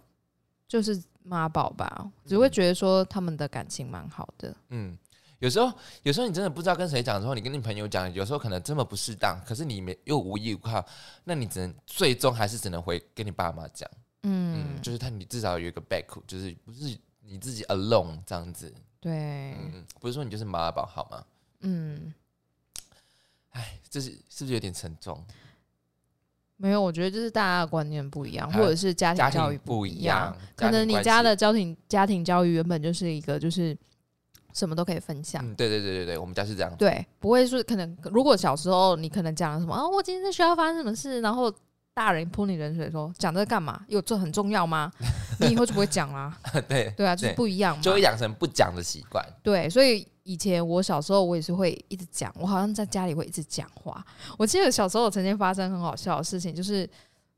[0.67, 4.55] 就是妈宝吧，只会觉得说他们的感情蛮好的。
[4.69, 4.97] 嗯，
[5.39, 5.71] 有时候
[6.03, 10.85] 有时候你真的不知道跟谁讲的时候，你跟你朋友讲，有时候可能真的不适当，可是你没又无依无靠，
[11.23, 13.89] 那你只能最终还是只能回跟你爸妈讲。
[14.23, 18.73] 嗯，嗯，就是他你至少有一个 back，就是不是你自己 alone 这样子。
[18.99, 19.11] 对，
[19.53, 21.25] 嗯，不是说你就是妈宝好吗？
[21.61, 22.13] 嗯，
[23.51, 25.25] 哎，这是是不是有点沉重？
[26.61, 33.75] 没有，我觉得就是大家的观念不一样，或者是家庭教育不一一样，可能你家的家庭家庭教育原本就是一个就是
[34.53, 35.43] 什么都可以分享。
[35.43, 36.71] 嗯，对对对对对，我们家是这样。
[36.77, 41.51] 对，不会说可能，如果小时候你可能讲了什么啊，我今天在学校发生什么事，然后
[41.93, 43.83] 大人泼你冷水说讲这个干嘛？
[43.87, 44.91] 有这很重要吗？
[45.39, 46.35] 你以后就不会讲啦。
[46.67, 47.81] 对，对啊，就是不一样嘛。
[47.81, 49.25] 就会养成不讲的习惯。
[49.43, 54.03] 对，所以以前我小时候我也是会一直讲，我好像在家里会一直讲话。
[54.37, 56.89] 我记得小时候曾经发生很好笑的事情，就是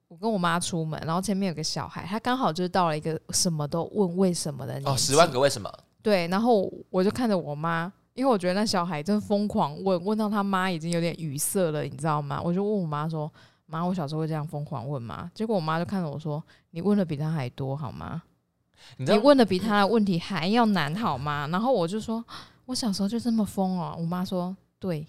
[0.08, 5.72] 我跟我妈出门，然后前面有个小孩，他刚好就是到了一个什么都问为什么的年哦，十万个为什么？
[6.04, 12.40] 对，然后我就看着我妈，因为我觉得那小孩真疯狂问，问到他妈已经有点语塞了，你知道吗？
[12.44, 13.32] 我就问我妈说
[13.74, 18.22] ：“妈，我小时候会这样疯狂问吗？”结果我妈就看着我说：“你问的比他还多，好吗？
[18.98, 22.24] 你你问的比他的问题还要难，好吗？”然后我就说
[22.68, 25.08] ：“我小时候就这么疯哦。”我妈说：“对。”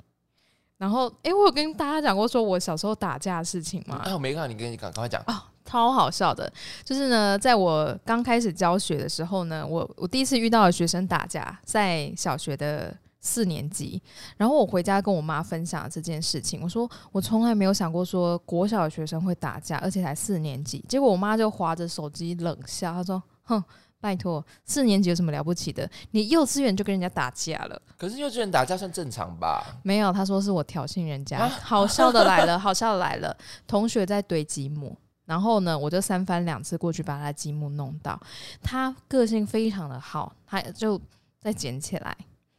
[0.79, 4.03] 然后，诶，我有跟大家讲过说我小时候打架的事情吗？
[4.05, 5.23] 啊，我没看到你跟你赶赶快讲。
[5.27, 6.53] 哦，超好笑的，
[6.85, 12.95] 就是呢，在我刚开始教学的时候呢，我我第一次遇到的学生打架，在小学的
[13.25, 14.01] 四年级，
[14.37, 23.65] 然后我回家跟我妈分享这件事情，我说我从来没有想过说国小的学生会打架，而且才四年级，结果我妈就划着手机冷笑，她说：“哼。”
[24.05, 25.91] 拜托，四年级有什么了不起的？
[26.11, 27.83] 你幼稚园就跟人家打架了。
[27.97, 29.65] 可是幼稚园打架算正常吧？
[29.83, 31.39] 没有，她说是我挑衅人家。
[31.39, 33.35] 啊好 笑的来了，好笑的来了。
[33.67, 38.21] 同学在堆积木，然后呢，我就三番两次过去把他的积木弄到。
[38.63, 41.01] 他个性非常的好，他就
[41.41, 42.15] 再捡起来。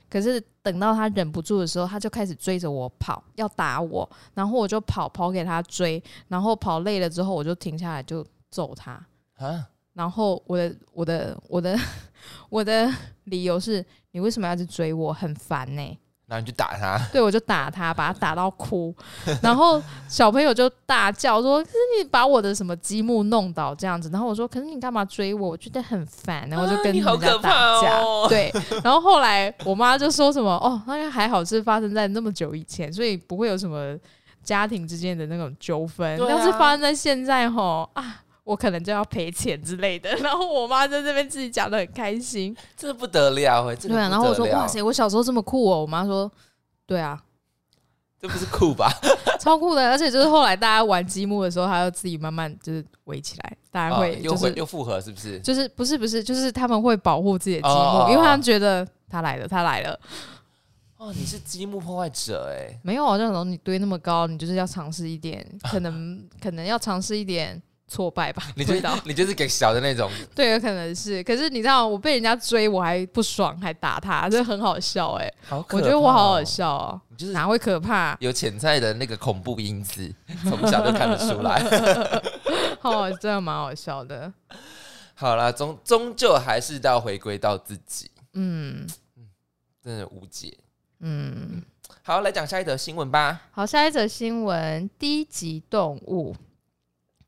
[0.10, 4.10] 可是等到他忍不住的时候，他就开始追着我跑，要打我。
[4.34, 8.92] 然后我就跑跑给他追，然后跑累了之后，我就停下来就揍他。
[9.38, 11.78] 啊，然后我的我的我的
[12.50, 12.90] 我的
[13.26, 15.12] 理由是你为什么要去追我？
[15.12, 18.94] 很烦呢、然后你就打他， 对，我就打他，把他打到哭，
[19.44, 25.50] 然后小朋友就大叫说：“可是你把我的什么积木弄倒这样子。”然后我说：“可是你干嘛追我？
[25.50, 28.00] 我觉得很烦。”然后我就啊跟人家打架。
[28.00, 28.52] 哦对，
[28.84, 33.96] 然后后来我妈就说什么：“哦，那个还好是发生在那么久以前，所以不会有什么
[34.44, 36.18] 家庭之间的那种纠纷。
[36.20, 46.32] 要是发生在现在，吼啊。”我可能就要赔钱之类的， 然后我妈在这边自己讲的很开心，这不得了哎，这个对啊，然后我说哇塞，我小时候这么酷哦，我妈说
[46.86, 47.20] 对啊，
[48.22, 48.90] 这不是酷吧？
[49.42, 55.40] 超酷的，而且就是后来大家玩积木的时候，他要自己慢慢就是围起来，大家哦会就是、又回又复合是不是？
[55.40, 60.00] 就是不是不是，就是他们会保护自己的积木，哦哦哦因为他们觉得他来了，他来了。
[60.98, 67.62] 哦，你是积木破坏者哎，没有啊，这种你堆那么高，你就是要尝试一点，可能 可能要尝试一点
[67.96, 69.00] 挫败吧，你就不知道。
[69.06, 71.24] 你就是给小的那种， 对，有可能是。
[71.24, 78.18] 可是你知道，我被人家追，我还不爽，还打他，这很好笑哎、好可我觉得我好好笑哦、就是哪会可怕？
[78.20, 81.64] 有潜在的那个恐怖因子，从小就看得出来。
[82.84, 84.32] 哦，真的蛮好笑的。
[85.16, 88.86] 好啦，终终究还是要回归到自己，嗯
[89.82, 90.58] 真的无解。
[91.00, 91.64] 嗯。
[92.02, 93.42] 好，来讲下一则新闻吧。
[93.52, 96.36] 好，下一则新闻：低级动物。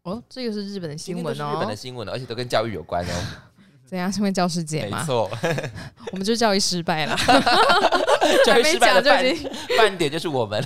[0.07, 1.53] 哦，这个是日本的新闻哦。
[1.53, 3.11] 日本的新闻了，而且都跟教育有关哦。
[3.85, 4.09] 怎样？
[4.09, 4.99] 是因为教师节吗？
[4.99, 5.29] 没错，
[6.13, 7.15] 我们就教育失败了，
[8.45, 9.51] 教育失败就已经。
[9.77, 10.63] 半点就是我们。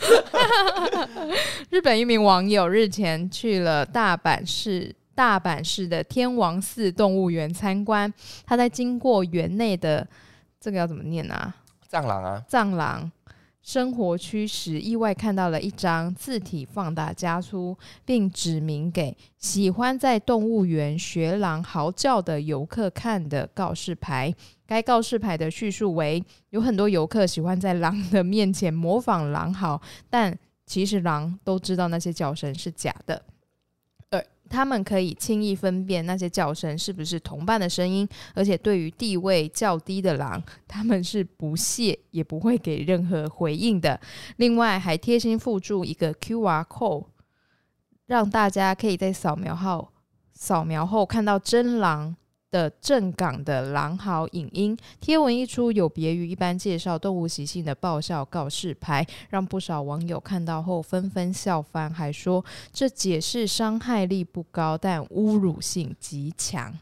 [1.72, 8.12] 日本一名网友日前去了大阪市大阪市的天王寺动物园参观，
[8.46, 10.08] 他在经过园内的
[10.60, 11.52] 这个要怎么念啊？
[11.88, 13.12] 藏狼啊，藏狼
[13.62, 24.34] 生活区时，意外看到了一张字体放大加粗，并指明给喜欢在动物园学狼嚎叫的游客看的告示牌。
[24.66, 33.24] 该告示牌的叙述为：有很多游客喜欢在狼的面前模仿狼嚎，但其实狼都知道那些叫声是假的。
[34.52, 44.00] 他们可以轻易分辨那些叫声是不是同伴的声音，而且对于地位较低的狼，他们是不屑也不会给任何回应的。
[44.36, 47.06] 另外，还贴心附注一个 QR code，
[48.06, 49.90] 让大家可以在扫描后
[50.34, 52.16] 扫描后看到真狼
[52.52, 54.78] 的正港的狼嚎影音。
[55.00, 66.78] 贴文一出，有别于一般介绍动物习性的爆笑告示牌，让不少网友看到后纷纷笑翻，还说这解释伤害力不高，但侮辱性极强。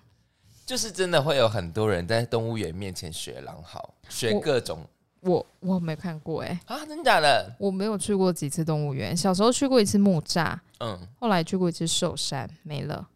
[0.65, 4.85] 就是真的会有很多人在动物园面前学狼嚎，学各种
[5.21, 7.55] 我我没看过哎、啊，真的假的？
[7.57, 13.07] 我没有去过几次动物园，小时候去过一次木栅，嗯，后来去过一次寿山，没了。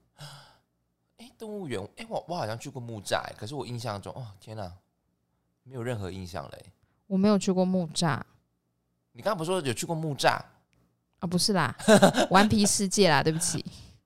[1.43, 4.71] 哎，动物园，哎，我我好像去过木栅，哎可是我印象中，哦，天哪，
[5.63, 6.65] 没有任何印象嘞。
[7.07, 8.19] 我没有去过木栅
[9.11, 10.39] 你刚刚不是说有去过木栅？
[11.19, 11.75] 啊，不是啦，
[12.31, 13.63] 顽皮世界啦，对不起，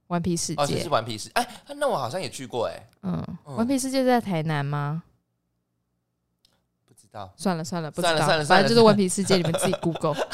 [0.08, 5.04] 顽皮世界是，顽皮世，哎，那我好像也去过，哎，嗯，嗯顽皮世界在台南吗？
[6.88, 7.32] 不知道。
[7.38, 10.16] 算了算了，不知道，算了算了反正就是顽皮世界，你们自己 Google。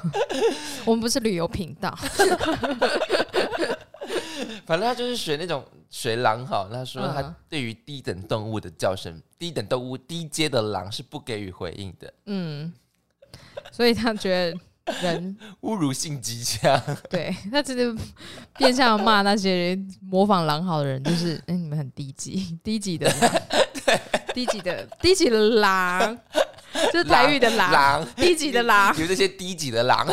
[0.86, 1.94] 我们不是旅游频道，
[4.70, 12.72] 反正他就是学那种学狼哈，他说他嗯对于低等动物的叫声，低等动物低阶的狼是不给予回应的，嗯，
[13.72, 16.80] 所以他觉得人 侮辱性极强。
[17.10, 17.92] 对他直接
[18.58, 23.42] 变相骂那些模仿狼嚎的人，就是哎、你们很低级， 低级的狼，
[24.32, 26.16] 低级的低级的狼，
[26.92, 30.06] 就是台语的狼，狼，低级的狼，有这些低级的狼，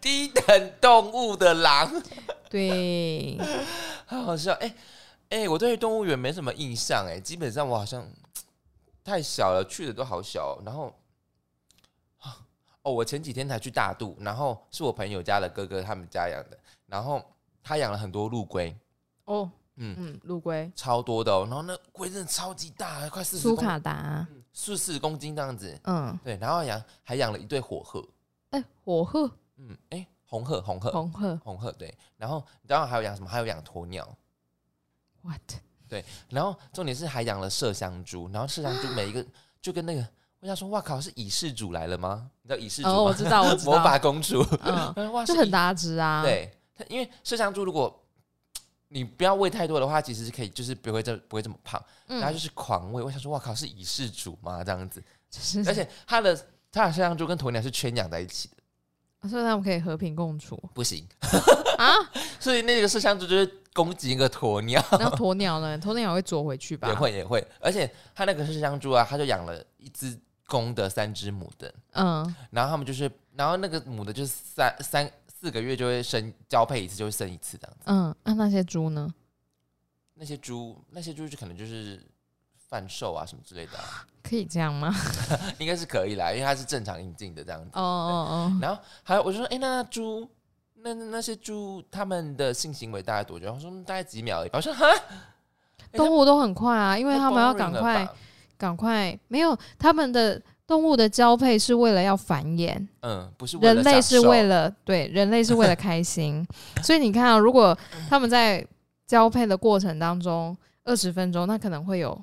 [0.00, 1.90] 低等动物的狼，
[2.50, 3.38] 对，
[4.06, 4.52] 好好笑。
[4.54, 4.74] 哎、
[5.30, 8.06] 哎、我对动物园没什么印象，哎，基本上我好像
[9.04, 10.94] 太小了，去的都好小哦、然后。
[12.18, 12.38] 啊
[12.82, 17.20] 哦，我前几天才去大肚，然后是我朋友家的哥哥他们家养的，然后
[17.60, 18.76] 他养了很多陆龟，
[19.24, 21.44] 哦，嗯嗯，陆龟、超多的哦。
[21.48, 25.76] 然后那龟真的超级大，快四十公苏卡达，四四十公斤这样子。
[25.82, 28.08] 嗯，对，然后养还养了一对火鹤，
[28.50, 31.96] 哎、火鹤、嗯，哎，红鹤，红鹤，红鹤红鹤，对。
[32.16, 33.28] 然后然后还有养什么？
[33.28, 34.06] 还有养鸵鸟。
[35.22, 35.40] ，what？
[35.88, 39.24] 对然后重点是还养了麝香猪，然后麝香猪每一个
[39.62, 40.04] 就跟那个，
[40.40, 42.28] 我想说，哇靠，是蚁氏主来了吗？
[42.42, 42.94] 你知道蚁氏主吗？
[42.94, 48.04] 哦，我知道，我知 魔，法公主，嗯，哇，蚁就很大只啊，，对，它因为麝香猪如果
[48.88, 51.80] 你不要喂太多的话，其实是可以，就是不会这不会这么胖。
[52.08, 54.64] 嗯然后就是狂喂，我想说，哇靠，是蚁氏主吗？
[54.64, 55.00] 这样子，
[55.30, 56.34] 就是，而且它的
[56.72, 58.56] 它的麝香猪跟鸵鸟是圈养在一起的，
[59.22, 61.06] 所以他们可以和平共处不行。
[61.78, 61.94] 啊。
[62.38, 65.78] 所以那个麝香猪就是攻击一个鸵鸟，然后鸵鸟呢？
[65.78, 66.88] 鸵鸟会啄回去吧？
[66.88, 77.82] 也，会也会，而且它那个麝香猪啊，它就养了一只公的，三只母的，嗯，然后他们就是，然后那个母的就是三三四个月就会生交配一次，就会生一次这样子。
[77.86, 79.12] 嗯，那、那些猪呢？
[80.14, 82.00] 那些猪，那些猪就可能就是
[82.68, 84.94] 贩售啊什么之类的、啊，可以这样吗？
[85.58, 87.70] 应该是可以啦，因为它是正常引进的这样子。
[87.74, 90.28] 哦哦哦然后还有我就说，哎、那那猪，
[90.76, 93.52] 那那那些猪他们的性行为大概多久？
[93.52, 94.50] 我说嗯大概几秒而已。
[94.52, 98.08] 我说哈，哦，动物都很快啊，因为太他们要赶快
[98.58, 106.44] 赶快，没有他们的动物的交配是为了要繁衍，嗯，不是人类是为了对人类是为了开心，
[106.82, 107.76] 所以你看啊，如果
[108.08, 108.66] 他们在
[109.06, 112.20] 交配的过程当中二十分钟，那可能会有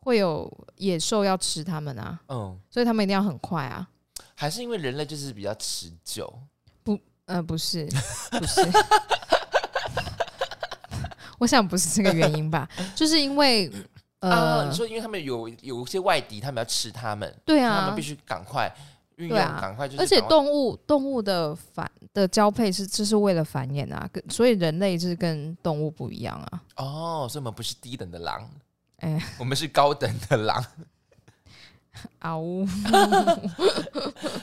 [0.00, 3.88] 会有野兽要吃它们啊，嗯，所以他们一定要很快啊。
[4.34, 6.32] 还是因为人类就是比较持久。
[6.82, 7.86] 不呃，不是，
[8.30, 8.60] 不是，
[11.38, 13.70] 我想不是这个原因吧，就是因为
[14.20, 18.74] 啊，呃你，说因为他们有有一些外敌，他们要吃他们，对啊他们必，须赶快
[19.16, 26.62] 运用，赶快就是而且动物动物的繁的交配是这是为了繁衍啊，跟所以人类是跟动物不一样啊。
[26.76, 28.50] 哦，所以我们不是低等的狼，
[29.00, 30.64] 哎，我们是高等的狼。
[32.20, 32.64] 啊呜，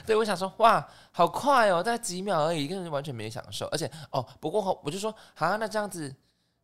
[0.05, 3.65] 对，我想说，哇，好快哦，大概几秒而已，根本完全没享受。
[3.67, 6.13] 而且，哦，不过我就说，啊，那这样子，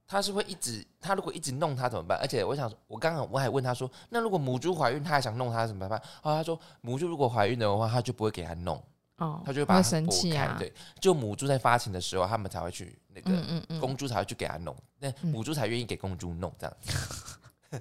[0.05, 2.19] 他是会一直，他如果一直弄他怎么办？
[2.21, 5.97] 而且我想说，我刚刚我还问他说，那如果母猪怀孕，他还想弄他怎么办？
[6.21, 8.75] 哦，他说母猪如果怀孕的话，他就不会给他弄，
[9.17, 10.07] 哦，他就会把它生。
[10.09, 13.79] 气啊，对，就母猪在发情的时候，他们才会去那个。
[13.79, 16.77] 公猪才会去给他弄，那嗯母猪才愿意给公猪弄这样。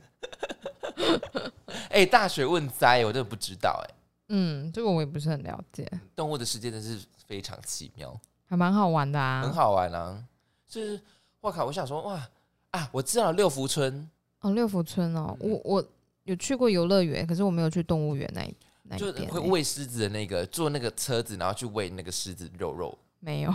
[1.91, 3.95] 哎、大学问哉，我真的不知道哎、
[4.29, 10.23] 嗯，这个我也不是很了解，动物的世界真是非常奇妙，还蛮好玩的啊，很好玩啊！
[10.67, 11.01] 就是
[11.41, 12.29] 我靠，我想说哇
[12.71, 14.09] 啊，我知道了六福村
[14.41, 15.51] 哦，六福村哦，嗯。
[15.51, 15.85] 我我
[16.25, 22.97] 有去过游乐园，可是我没有去动物园那一那就一边欸、会喂狮子的那个，坐那个车子，然后去喂那个狮子肉肉。
[23.21, 23.55] 没有，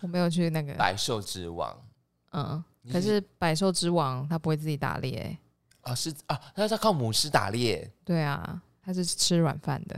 [0.00, 1.76] 我没有去那个，百兽之王，
[2.32, 5.38] 嗯，可是百兽之王它不会自己打猎欸、
[5.88, 9.96] 啊狮子啊，他是要靠母狮打猎，对啊，他是吃软饭的，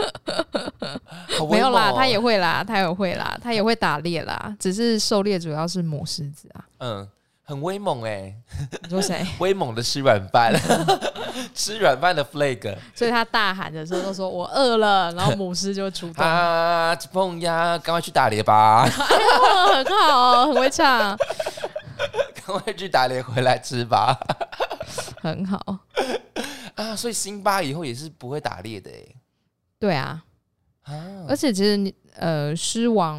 [1.50, 6.64] 没有啦，猛哦它也会啦，他也会啦，他也会打猎啦，只是狩猎主要是母狮子啊。
[6.78, 7.08] 嗯，
[7.42, 8.34] 很威猛哎、
[8.82, 9.26] 你说谁？
[9.40, 10.52] 威猛的吃软饭，
[11.54, 21.16] 吃软饭的 flag 所以他大喊的时候都说我饿了，然后母狮就出动，啊，碰呀，赶快去打猎吧，哦很好，很会唱，
[22.50, 24.18] 赶快去打猎回来吃吧。
[25.22, 25.78] 很好。
[26.74, 29.14] 啊，所以辛巴以后也是不会打猎的哎。
[29.78, 30.24] 对啊，
[30.82, 33.18] 啊，而且其实你呃，狮王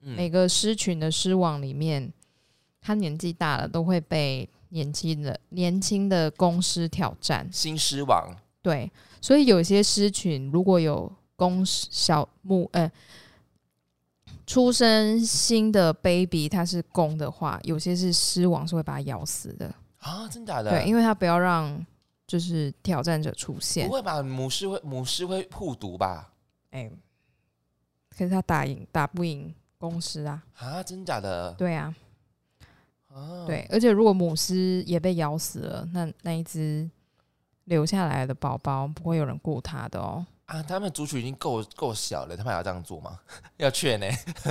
[0.00, 2.12] 嗯每个狮群的狮王里面，
[2.80, 7.48] 他年纪大了都会被年轻的年轻的公狮挑战。
[7.52, 12.90] 新狮王，对，所以有些狮群如果有公小母呃
[14.52, 19.74] 出生新的 baby 它是公的话，有些是狮王是会把它咬死的。
[19.96, 20.68] 啊，真假的？
[20.68, 21.82] 对，因为它不要让
[22.26, 23.94] 就是挑战者出现不。
[23.94, 24.22] 会吧？
[24.22, 26.34] 母狮会母狮会护犊吧？
[26.70, 26.90] 哎、
[28.10, 30.42] 可是它打赢打不赢公狮啊。
[30.58, 31.54] 啊，真假的？
[31.54, 31.94] 对啊，
[33.08, 36.90] 啊，对，而且如果母狮也被咬死了，那那一只
[37.64, 40.26] 留下来的宝宝不会有人顾它的哦。
[40.46, 43.18] 啊，他们族群已经够够小了，他们还要这样做吗？
[43.56, 44.06] 要劝呢？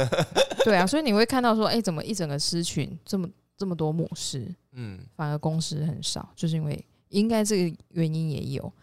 [0.64, 8.74] 对啊，所以你会看到说，哎、怎么一整个狮群这么这么多母狮，嗯，反而公狮很少，就是因为应该这个原因也有。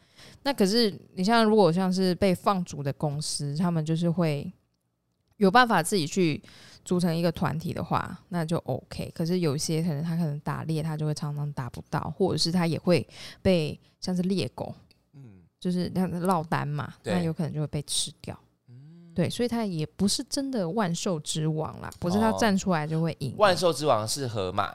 [0.43, 4.53] 那可是你像如果像是被放逐的公狮，他们就是会
[5.37, 6.43] 有办法自己去
[6.85, 9.11] 组成一个团体的话，那就 OK。
[9.15, 13.07] 可是有些可能他可能打猎，他就会常常打不到，或者是他也会
[13.43, 14.88] 被像是猎狗，嗯
[15.61, 18.39] 就是那落单嘛，那有可能就会被吃掉。
[18.69, 24.75] 嗯，对，所以它也不是真的万兽之王啦，不是他哦站出来就会赢，万兽之王是河马，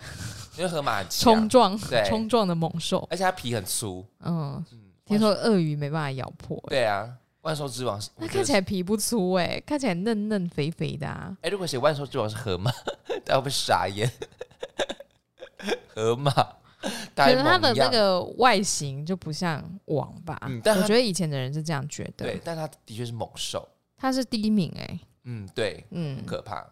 [0.56, 3.06] 因为河马很冲，撞对冲撞的猛兽。
[3.10, 4.04] 而且它皮很粗。
[4.20, 7.08] 嗯，嗯，听说鳄鱼没办法咬破、欸，对啊，
[7.42, 11.36] 万兽之王是，那看起来，皮不粗哎、看起来嫩嫩肥肥的啊。
[11.42, 12.70] 哎、如果写万兽之王是河马，
[13.24, 14.10] 大家会不会傻眼？
[15.94, 16.59] 河马，大
[17.14, 22.24] 可家能它的那个外形就不像王吧，嗯但我觉得以前的人是这样觉得。
[22.24, 23.68] 对，，但它的确是猛兽。
[23.98, 26.66] 它是第一名哎、嗯，对，嗯很，可怕。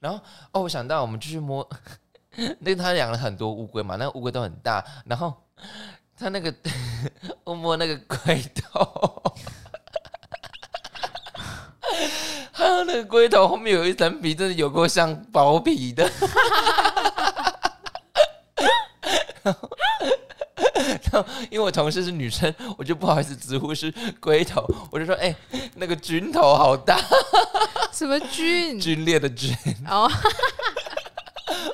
[0.00, 0.20] 然后
[0.52, 1.68] 哦，我想到我们就去摸，
[2.58, 5.32] 那个他养了很多乌龟嘛，那个乌龟都很大，然后
[6.16, 6.52] 他那个
[7.44, 9.22] 我摸那个龟头，
[12.50, 16.10] 还有那个龟头后面有一层皮，真的有够像薄皮的。
[21.12, 25.34] 然后，因为我同事是女生，我就不好意思直呼是龟头，我就说：“哎、
[25.74, 26.98] 那个菌头好大，
[27.92, 28.80] 什么菌？
[28.80, 29.54] 皲裂的菌。”
[29.88, 30.10] 哦，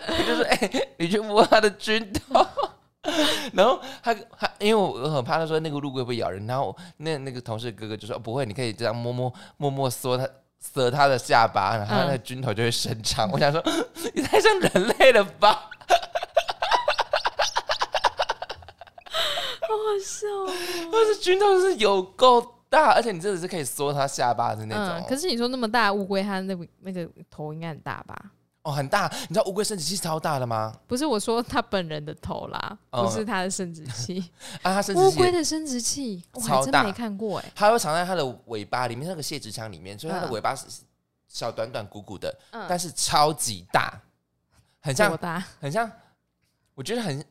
[0.08, 2.46] 我就说：“哎、你去摸他的菌头。
[3.52, 10.28] ”然后他他，因为我很怕他说那个陆龟会咬人，然后那那个同事哥哥就说、哦不会，你可以这样摸摸摸摸缩他
[10.72, 13.28] 折他的下巴，然后他那个菌头就会伸长。
[13.32, 13.62] 我想说，
[14.14, 15.68] 你太像人类了吧？
[19.72, 20.90] 好好笑哦。
[20.92, 24.96] 但是菌头是有够大，而且你真的是可以缩他下巴的那种。
[24.98, 28.32] 嗯，可是你说那么大乌龟，它那个那个头应该很大吧？
[28.62, 30.72] 哦，很大，你知道乌龟生殖器超大的吗？
[30.86, 34.20] 不是我说它本人的头啦，哦不是它的生殖器。
[34.62, 40.66] 啊，它生殖乌龟的生殖器，我还真没看过哎、它会藏在它的尾巴里面，那个泄殖腔里面，所以它的嗯尾巴是
[41.26, 44.00] 小短短鼓鼓的，嗯但是超级大，
[44.80, 45.44] 很像多大？
[45.60, 45.90] 很像，
[46.76, 47.24] 我觉得很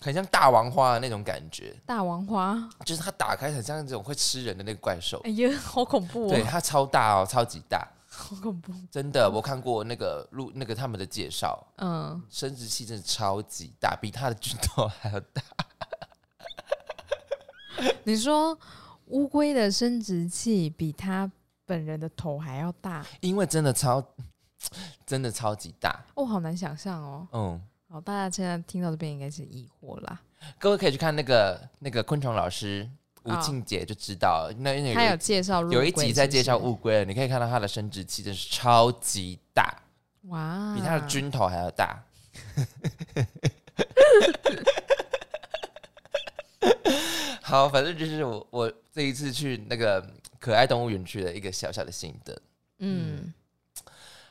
[0.00, 2.68] 很像大王花的那种感觉，大王花？
[2.84, 5.20] 就是它打开很像那种会吃人的那个怪兽。
[5.24, 8.72] 哎呀，好恐怖对，哦，它超大哦，超级大，好恐怖。
[8.90, 15.42] 真的，我看过那个录那个他们的介绍，嗯，生殖器真的超级大，比它的拳头还要大。
[18.04, 18.56] 你说
[19.06, 21.30] 乌龟的生殖器比它
[21.64, 24.02] 本人的头还要大，因为真的超，
[25.04, 26.04] 真的超级大。
[26.14, 27.26] 哦，好难想象哦。
[27.32, 30.20] 嗯，好，大家现在听到这边应该是疑惑啦。
[30.58, 32.88] 各位可以去看那个那个昆虫老师
[33.22, 39.82] 吴哦静姐就知道了，那那他有有介绍有一集在介绍乌龟了，你可以看到它的生殖器真是超级大，
[40.22, 42.02] 哇，比它的菌头还要大。
[47.40, 50.04] 好，反正就是我我这一次去那个
[50.40, 52.42] 可爱动物园区的一个小小的心得。
[52.78, 53.32] 嗯，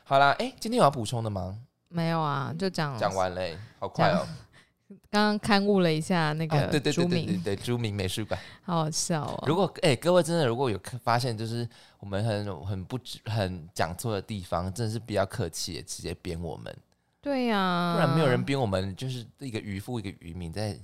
[0.04, 1.58] 好啦，哎、今天有要补充的吗？
[1.88, 4.26] 没有啊，就讲讲完嘞、好快哦、
[5.10, 6.48] 刚刚刊物了一下那啊！
[6.70, 8.38] 对个对对对对，对，朱明美术馆。
[8.62, 9.44] 好好笑哦。
[9.46, 11.68] 如果哎、各位真的如果有发现，就是
[11.98, 16.76] 我们很很不知很讲错的地方，真的是比较客气，直接编我们，
[17.20, 20.78] 对呀、不然没有人编我们，就是一个渔夫一个渔民在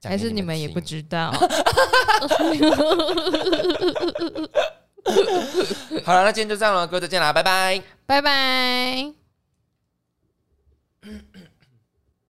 [0.00, 1.32] 讲还是你们们也不知道。
[6.04, 7.82] 好了，那今天就这样了，各位再见啦，拜拜。
[8.06, 9.23] 拜拜。